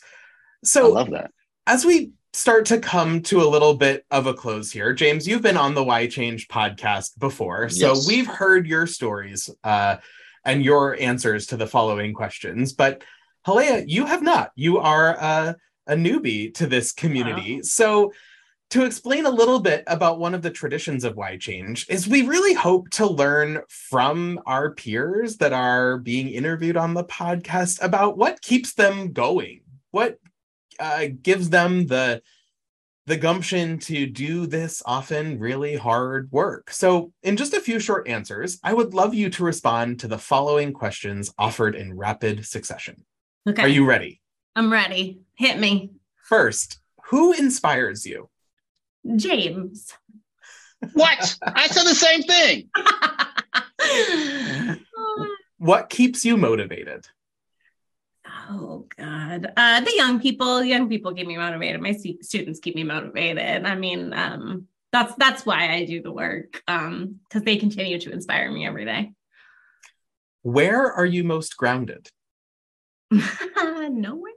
So 0.63 0.85
I 0.85 0.89
love 0.89 1.11
that. 1.11 1.31
As 1.67 1.83
we 1.83 2.11
start 2.31 2.65
to 2.67 2.79
come 2.79 3.21
to 3.23 3.41
a 3.41 3.49
little 3.49 3.73
bit 3.73 4.05
of 4.11 4.27
a 4.27 4.33
close 4.33 4.71
here, 4.71 4.93
James, 4.93 5.27
you've 5.27 5.41
been 5.41 5.57
on 5.57 5.73
the 5.73 5.83
Why 5.83 6.07
Change 6.07 6.47
podcast 6.47 7.19
before. 7.19 7.67
So 7.67 7.93
yes. 7.93 8.07
we've 8.07 8.27
heard 8.27 8.65
your 8.65 8.87
stories 8.87 9.49
uh, 9.65 9.97
and 10.45 10.63
your 10.63 10.97
answers 10.97 11.47
to 11.47 11.57
the 11.57 11.67
following 11.67 12.13
questions. 12.13 12.71
But 12.71 13.03
Halea, 13.45 13.83
you 13.87 14.05
have 14.05 14.21
not. 14.21 14.51
You 14.55 14.77
are 14.77 15.17
uh, 15.19 15.53
a 15.87 15.95
newbie 15.95 16.53
to 16.55 16.65
this 16.65 16.93
community. 16.93 17.55
Wow. 17.55 17.61
So 17.63 18.13
to 18.75 18.83
explain 18.83 19.25
a 19.25 19.29
little 19.29 19.61
bit 19.61 19.85
about 19.87 20.19
one 20.19 20.35
of 20.35 20.41
the 20.41 20.51
traditions 20.51 21.05
of 21.05 21.15
Why 21.15 21.37
Change 21.37 21.85
is 21.87 22.09
we 22.09 22.23
really 22.23 22.53
hope 22.53 22.89
to 22.89 23.07
learn 23.07 23.61
from 23.69 24.37
our 24.45 24.71
peers 24.71 25.37
that 25.37 25.53
are 25.53 25.97
being 25.97 26.27
interviewed 26.27 26.75
on 26.75 26.93
the 26.93 27.05
podcast 27.05 27.81
about 27.81 28.17
what 28.17 28.41
keeps 28.41 28.73
them 28.73 29.13
going, 29.13 29.61
what 29.91 30.19
uh, 30.77 31.05
gives 31.23 31.49
them 31.49 31.87
the 31.87 32.21
the 33.05 33.15
gumption 33.15 33.79
to 33.79 34.07
do 34.07 34.45
this 34.45 34.83
often 34.85 35.39
really 35.39 35.77
hard 35.77 36.29
work. 36.33 36.69
So, 36.69 37.13
in 37.23 37.37
just 37.37 37.53
a 37.53 37.61
few 37.61 37.79
short 37.79 38.09
answers, 38.09 38.59
I 38.61 38.73
would 38.73 38.93
love 38.93 39.13
you 39.13 39.29
to 39.29 39.43
respond 39.45 40.01
to 40.01 40.09
the 40.09 40.17
following 40.17 40.73
questions 40.73 41.33
offered 41.37 41.75
in 41.75 41.95
rapid 41.95 42.45
succession. 42.45 43.05
Okay. 43.47 43.61
Are 43.61 43.69
you 43.69 43.85
ready? 43.85 44.19
I'm 44.53 44.69
ready. 44.69 45.21
Hit 45.35 45.59
me. 45.59 45.91
First, 46.25 46.79
who 47.05 47.31
inspires 47.31 48.05
you? 48.05 48.29
James. 49.15 49.93
What? 50.93 51.37
I 51.41 51.67
said 51.67 51.85
the 51.85 51.95
same 51.95 52.23
thing. 52.23 52.69
what 55.57 55.89
keeps 55.89 56.25
you 56.25 56.37
motivated? 56.37 57.07
Oh 58.49 58.85
God, 58.97 59.51
uh, 59.55 59.81
the 59.81 59.93
young 59.95 60.19
people. 60.19 60.63
Young 60.63 60.89
people 60.89 61.13
keep 61.13 61.27
me 61.27 61.37
motivated. 61.37 61.81
My 61.81 61.93
students 62.21 62.59
keep 62.59 62.75
me 62.75 62.83
motivated. 62.83 63.65
I 63.65 63.75
mean, 63.75 64.13
um, 64.13 64.67
that's 64.91 65.13
that's 65.15 65.45
why 65.45 65.73
I 65.73 65.85
do 65.85 66.01
the 66.01 66.11
work 66.11 66.61
because 66.65 66.65
um, 66.67 67.19
they 67.31 67.57
continue 67.57 67.99
to 67.99 68.11
inspire 68.11 68.51
me 68.51 68.65
every 68.65 68.85
day. 68.85 69.13
Where 70.43 70.91
are 70.91 71.05
you 71.05 71.23
most 71.23 71.57
grounded? 71.57 72.07
Nowhere. 73.11 74.31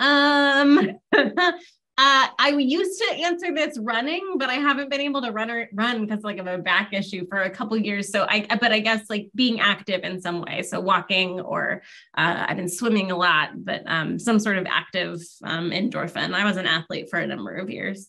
Um, 0.00 0.98
Uh, 2.00 2.28
I 2.38 2.50
used 2.50 3.02
to 3.02 3.14
answer 3.16 3.52
this 3.52 3.76
running, 3.76 4.34
but 4.36 4.48
I 4.48 4.54
haven't 4.54 4.88
been 4.88 5.00
able 5.00 5.20
to 5.22 5.32
run 5.32 5.50
or 5.50 5.68
run 5.72 6.06
because 6.06 6.22
like 6.22 6.38
of 6.38 6.46
a 6.46 6.56
back 6.56 6.92
issue 6.92 7.26
for 7.28 7.42
a 7.42 7.50
couple 7.50 7.76
years. 7.76 8.12
So 8.12 8.24
I, 8.28 8.46
but 8.60 8.70
I 8.70 8.78
guess 8.78 9.10
like 9.10 9.30
being 9.34 9.58
active 9.58 10.04
in 10.04 10.20
some 10.20 10.40
way. 10.42 10.62
So 10.62 10.78
walking 10.78 11.40
or 11.40 11.82
uh, 12.16 12.46
I've 12.46 12.56
been 12.56 12.68
swimming 12.68 13.10
a 13.10 13.16
lot, 13.16 13.50
but 13.64 13.82
um, 13.86 14.16
some 14.16 14.38
sort 14.38 14.58
of 14.58 14.66
active 14.70 15.20
um, 15.42 15.72
endorphin. 15.72 16.34
I 16.34 16.44
was 16.44 16.56
an 16.56 16.66
athlete 16.66 17.10
for 17.10 17.18
a 17.18 17.26
number 17.26 17.56
of 17.56 17.68
years. 17.68 18.08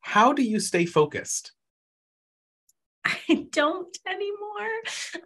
How 0.00 0.32
do 0.32 0.42
you 0.42 0.58
stay 0.58 0.84
focused? 0.84 1.52
I 3.04 3.46
don't 3.50 3.96
anymore. 4.06 4.70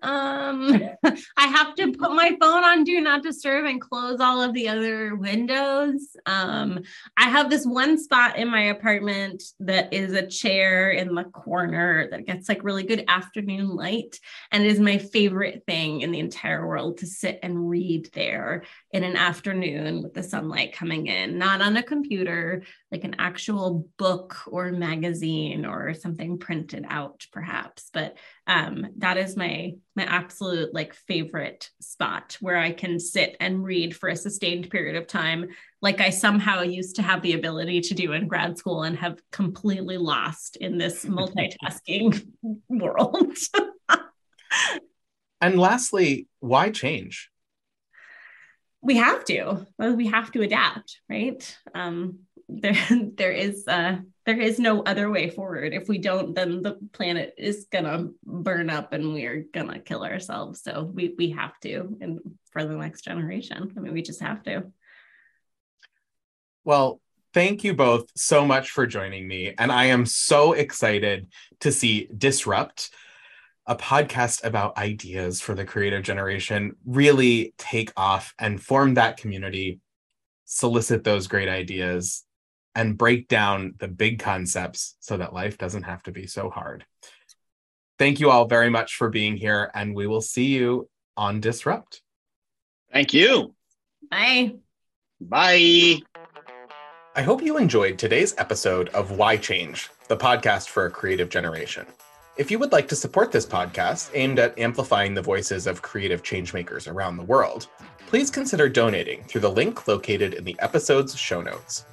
Um, 0.02 0.80
I 1.36 1.46
have 1.46 1.74
to 1.76 1.92
put 1.92 2.12
my 2.12 2.36
phone 2.40 2.64
on 2.64 2.84
do 2.84 3.00
not 3.00 3.22
disturb 3.22 3.66
and 3.66 3.80
close 3.80 4.20
all 4.20 4.40
of 4.40 4.54
the 4.54 4.68
other 4.68 5.14
windows. 5.14 6.16
Um, 6.24 6.80
I 7.16 7.24
have 7.24 7.50
this 7.50 7.66
one 7.66 7.98
spot 7.98 8.38
in 8.38 8.48
my 8.48 8.62
apartment 8.62 9.42
that 9.60 9.92
is 9.92 10.12
a 10.12 10.26
chair 10.26 10.90
in 10.90 11.14
the 11.14 11.24
corner 11.24 12.08
that 12.10 12.26
gets 12.26 12.48
like 12.48 12.64
really 12.64 12.84
good 12.84 13.04
afternoon 13.08 13.68
light. 13.68 14.18
And 14.50 14.64
it 14.64 14.72
is 14.72 14.80
my 14.80 14.98
favorite 14.98 15.64
thing 15.66 16.00
in 16.00 16.12
the 16.12 16.20
entire 16.20 16.66
world 16.66 16.98
to 16.98 17.06
sit 17.06 17.38
and 17.42 17.68
read 17.68 18.10
there 18.14 18.64
in 18.92 19.04
an 19.04 19.16
afternoon 19.16 20.02
with 20.02 20.14
the 20.14 20.22
sunlight 20.22 20.72
coming 20.72 21.06
in, 21.08 21.38
not 21.38 21.60
on 21.60 21.76
a 21.76 21.82
computer, 21.82 22.62
like 22.92 23.02
an 23.02 23.16
actual 23.18 23.88
book 23.98 24.36
or 24.46 24.70
magazine 24.70 25.66
or 25.66 25.92
something 25.92 26.38
printed 26.38 26.86
out, 26.88 27.26
perhaps. 27.32 27.90
But 27.92 28.16
um, 28.46 28.86
that 28.98 29.16
is 29.16 29.36
my 29.36 29.74
my 29.96 30.04
absolute 30.04 30.72
like 30.72 30.94
favorite 30.94 31.68
spot 31.80 32.36
where 32.40 32.56
I 32.56 32.72
can 32.72 33.00
sit 33.00 33.36
and 33.40 33.64
read 33.64 33.96
for 33.96 34.08
a 34.08 34.16
sustained 34.16 34.70
period 34.70 34.96
of 34.96 35.08
time, 35.08 35.48
like 35.82 36.00
I 36.00 36.10
somehow 36.10 36.62
used 36.62 36.96
to 36.96 37.02
have 37.02 37.22
the 37.22 37.32
ability 37.32 37.80
to 37.82 37.94
do 37.94 38.12
in 38.12 38.28
grad 38.28 38.56
school 38.56 38.84
and 38.84 38.96
have 38.98 39.20
completely 39.32 39.98
lost 39.98 40.56
in 40.56 40.78
this 40.78 41.04
multitasking 41.06 42.24
world. 42.68 43.36
and 45.40 45.58
lastly, 45.58 46.28
why 46.38 46.70
change? 46.70 47.30
we 48.82 48.96
have 48.96 49.24
to 49.24 49.66
we 49.78 50.06
have 50.06 50.30
to 50.30 50.42
adapt 50.42 51.00
right 51.08 51.58
um 51.74 52.20
there 52.48 52.76
there 53.16 53.32
is 53.32 53.66
uh 53.68 53.98
there 54.24 54.40
is 54.40 54.58
no 54.58 54.82
other 54.82 55.10
way 55.10 55.30
forward. 55.30 55.72
If 55.72 55.88
we 55.88 55.98
don't 55.98 56.34
then 56.34 56.62
the 56.62 56.78
planet 56.92 57.34
is 57.38 57.66
gonna 57.70 58.08
burn 58.24 58.70
up 58.70 58.92
and 58.92 59.12
we're 59.12 59.46
gonna 59.52 59.78
kill 59.78 60.04
ourselves. 60.04 60.62
So 60.62 60.84
we 60.84 61.14
we 61.16 61.30
have 61.30 61.58
to 61.60 61.96
and 62.00 62.20
for 62.50 62.64
the 62.64 62.76
next 62.76 63.02
generation. 63.02 63.72
I 63.76 63.80
mean 63.80 63.92
we 63.92 64.02
just 64.02 64.20
have 64.20 64.42
to. 64.44 64.64
Well 66.64 67.00
thank 67.34 67.64
you 67.64 67.74
both 67.74 68.10
so 68.16 68.46
much 68.46 68.70
for 68.70 68.86
joining 68.86 69.28
me 69.28 69.52
and 69.58 69.70
i 69.70 69.84
am 69.84 70.06
so 70.06 70.54
excited 70.54 71.26
to 71.60 71.70
see 71.70 72.08
disrupt 72.16 72.90
a 73.66 73.74
podcast 73.74 74.44
about 74.44 74.78
ideas 74.78 75.40
for 75.40 75.54
the 75.54 75.64
creative 75.64 76.02
generation 76.02 76.76
really 76.86 77.52
take 77.58 77.92
off 77.96 78.32
and 78.38 78.62
form 78.62 78.94
that 78.94 79.16
community, 79.16 79.80
solicit 80.44 81.02
those 81.02 81.26
great 81.26 81.48
ideas, 81.48 82.24
and 82.76 82.98
break 82.98 83.26
down 83.26 83.74
the 83.78 83.88
big 83.88 84.18
concepts 84.18 84.96
so 85.00 85.16
that 85.16 85.32
life 85.32 85.56
doesn't 85.56 85.84
have 85.84 86.02
to 86.02 86.12
be 86.12 86.26
so 86.26 86.50
hard. 86.50 86.84
Thank 87.98 88.20
you 88.20 88.30
all 88.30 88.46
very 88.46 88.68
much 88.68 88.96
for 88.96 89.08
being 89.08 89.38
here, 89.38 89.70
and 89.74 89.96
we 89.96 90.06
will 90.06 90.20
see 90.20 90.44
you 90.44 90.88
on 91.16 91.40
Disrupt. 91.40 92.02
Thank 92.92 93.14
you. 93.14 93.54
Bye. 94.10 94.56
Bye. 95.18 96.00
I 97.16 97.22
hope 97.22 97.42
you 97.42 97.56
enjoyed 97.56 97.98
today's 97.98 98.34
episode 98.36 98.90
of 98.90 99.12
Why 99.12 99.38
Change, 99.38 99.88
the 100.08 100.16
podcast 100.18 100.68
for 100.68 100.84
a 100.84 100.90
creative 100.90 101.30
generation. 101.30 101.86
If 102.36 102.50
you 102.50 102.58
would 102.58 102.72
like 102.72 102.88
to 102.88 102.96
support 102.96 103.32
this 103.32 103.46
podcast 103.46 104.10
aimed 104.12 104.38
at 104.38 104.58
amplifying 104.58 105.14
the 105.14 105.22
voices 105.22 105.66
of 105.66 105.80
creative 105.80 106.22
changemakers 106.22 106.92
around 106.92 107.16
the 107.16 107.24
world, 107.24 107.68
please 108.06 108.30
consider 108.30 108.68
donating 108.68 109.24
through 109.24 109.40
the 109.40 109.50
link 109.50 109.88
located 109.88 110.34
in 110.34 110.44
the 110.44 110.56
episode's 110.60 111.16
show 111.16 111.40
notes. 111.40 111.86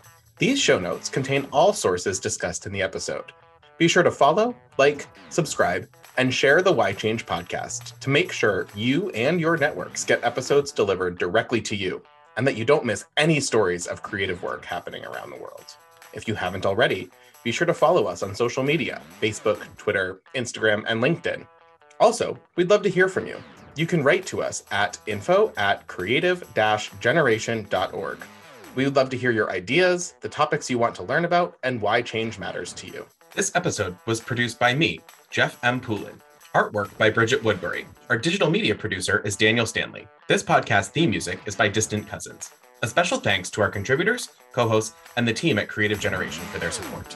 These 0.43 0.60
show 0.60 0.77
notes 0.77 1.08
contain 1.08 1.47
all 1.53 1.71
sources 1.71 2.19
discussed 2.19 2.65
in 2.65 2.73
the 2.73 2.82
episode. 2.82 3.32
Be 3.77 3.88
sure 3.88 4.03
to 4.03 4.12
follow, 4.12 4.53
like, 4.77 5.08
subscribe, 5.29 5.88
and 6.17 6.34
share 6.34 6.62
the 6.62 6.69
Why 6.69 6.91
Change 6.91 7.25
podcast 7.25 7.97
to 7.99 8.10
make 8.10 8.34
sure 8.34 8.67
you 8.75 9.10
and 9.12 9.39
your 9.39 9.56
networks 9.56 10.03
get 10.03 10.21
episodes 10.21 10.73
delivered 10.73 11.17
directly 11.17 11.62
to 11.62 11.77
you 11.77 12.03
and 12.36 12.45
that 12.45 12.58
you 12.58 12.65
don't 12.65 12.84
miss 12.84 13.06
any 13.15 13.39
stories 13.39 13.88
of 13.88 14.03
creative 14.03 14.43
work 14.43 14.65
happening 14.65 15.06
around 15.06 15.29
the 15.29 15.38
world. 15.38 15.77
If 16.12 16.27
you 16.27 16.36
haven't 16.36 16.65
already, 16.65 17.10
be 17.45 17.53
sure 17.53 17.65
to 17.65 17.73
follow 17.73 18.08
us 18.08 18.21
on 18.21 18.36
social 18.36 18.63
media 18.63 19.01
Facebook, 19.21 19.62
Twitter, 19.77 20.19
Instagram, 20.36 20.84
and 20.89 21.01
LinkedIn. 21.01 21.47
Also, 22.01 22.38
we'd 22.58 22.69
love 22.69 22.82
to 22.82 22.89
hear 22.89 23.08
from 23.08 23.27
you. 23.27 23.41
You 23.77 23.86
can 23.86 24.03
write 24.03 24.25
to 24.25 24.43
us 24.43 24.65
at 24.71 24.97
info 25.08 25.53
at 25.56 25.88
creative 25.88 26.43
generation.org. 26.99 28.17
We 28.75 28.86
would 28.86 28.95
love 28.95 29.09
to 29.12 29.17
hear 29.17 29.31
your 29.31 29.51
ideas, 29.51 30.15
the 30.21 30.29
topics 30.29 30.69
you 30.69 30.79
want 30.79 30.95
to 30.95 31.03
learn 31.03 31.25
about, 31.25 31.57
and 31.63 31.79
why 31.79 32.01
change 32.01 32.39
matters 32.39 32.73
to 32.73 32.88
you. 32.88 33.05
This 33.36 33.51
episode 33.55 33.95
was 34.05 34.19
produced 34.19 34.59
by 34.59 34.73
me, 34.73 34.99
Jeff 35.29 35.63
M. 35.63 35.79
Poulin. 35.79 36.19
Artwork 36.55 36.95
by 36.97 37.09
Bridget 37.09 37.43
Woodbury. 37.43 37.86
Our 38.09 38.17
digital 38.17 38.49
media 38.49 38.75
producer 38.75 39.21
is 39.25 39.36
Daniel 39.36 39.65
Stanley. 39.65 40.07
This 40.27 40.43
podcast 40.43 40.89
theme 40.89 41.12
music 41.12 41.39
is 41.45 41.55
by 41.55 41.67
Distant 41.67 42.07
Cousins. 42.07 42.51
A 42.81 42.88
special 42.88 43.19
thanks 43.19 43.49
to 43.51 43.62
our 43.62 43.69
contributors, 43.69 44.29
co 44.51 44.67
hosts, 44.67 44.95
and 45.17 45.27
the 45.27 45.33
team 45.33 45.57
at 45.57 45.69
Creative 45.69 45.99
Generation 45.99 46.43
for 46.45 46.59
their 46.59 46.71
support. 46.71 47.15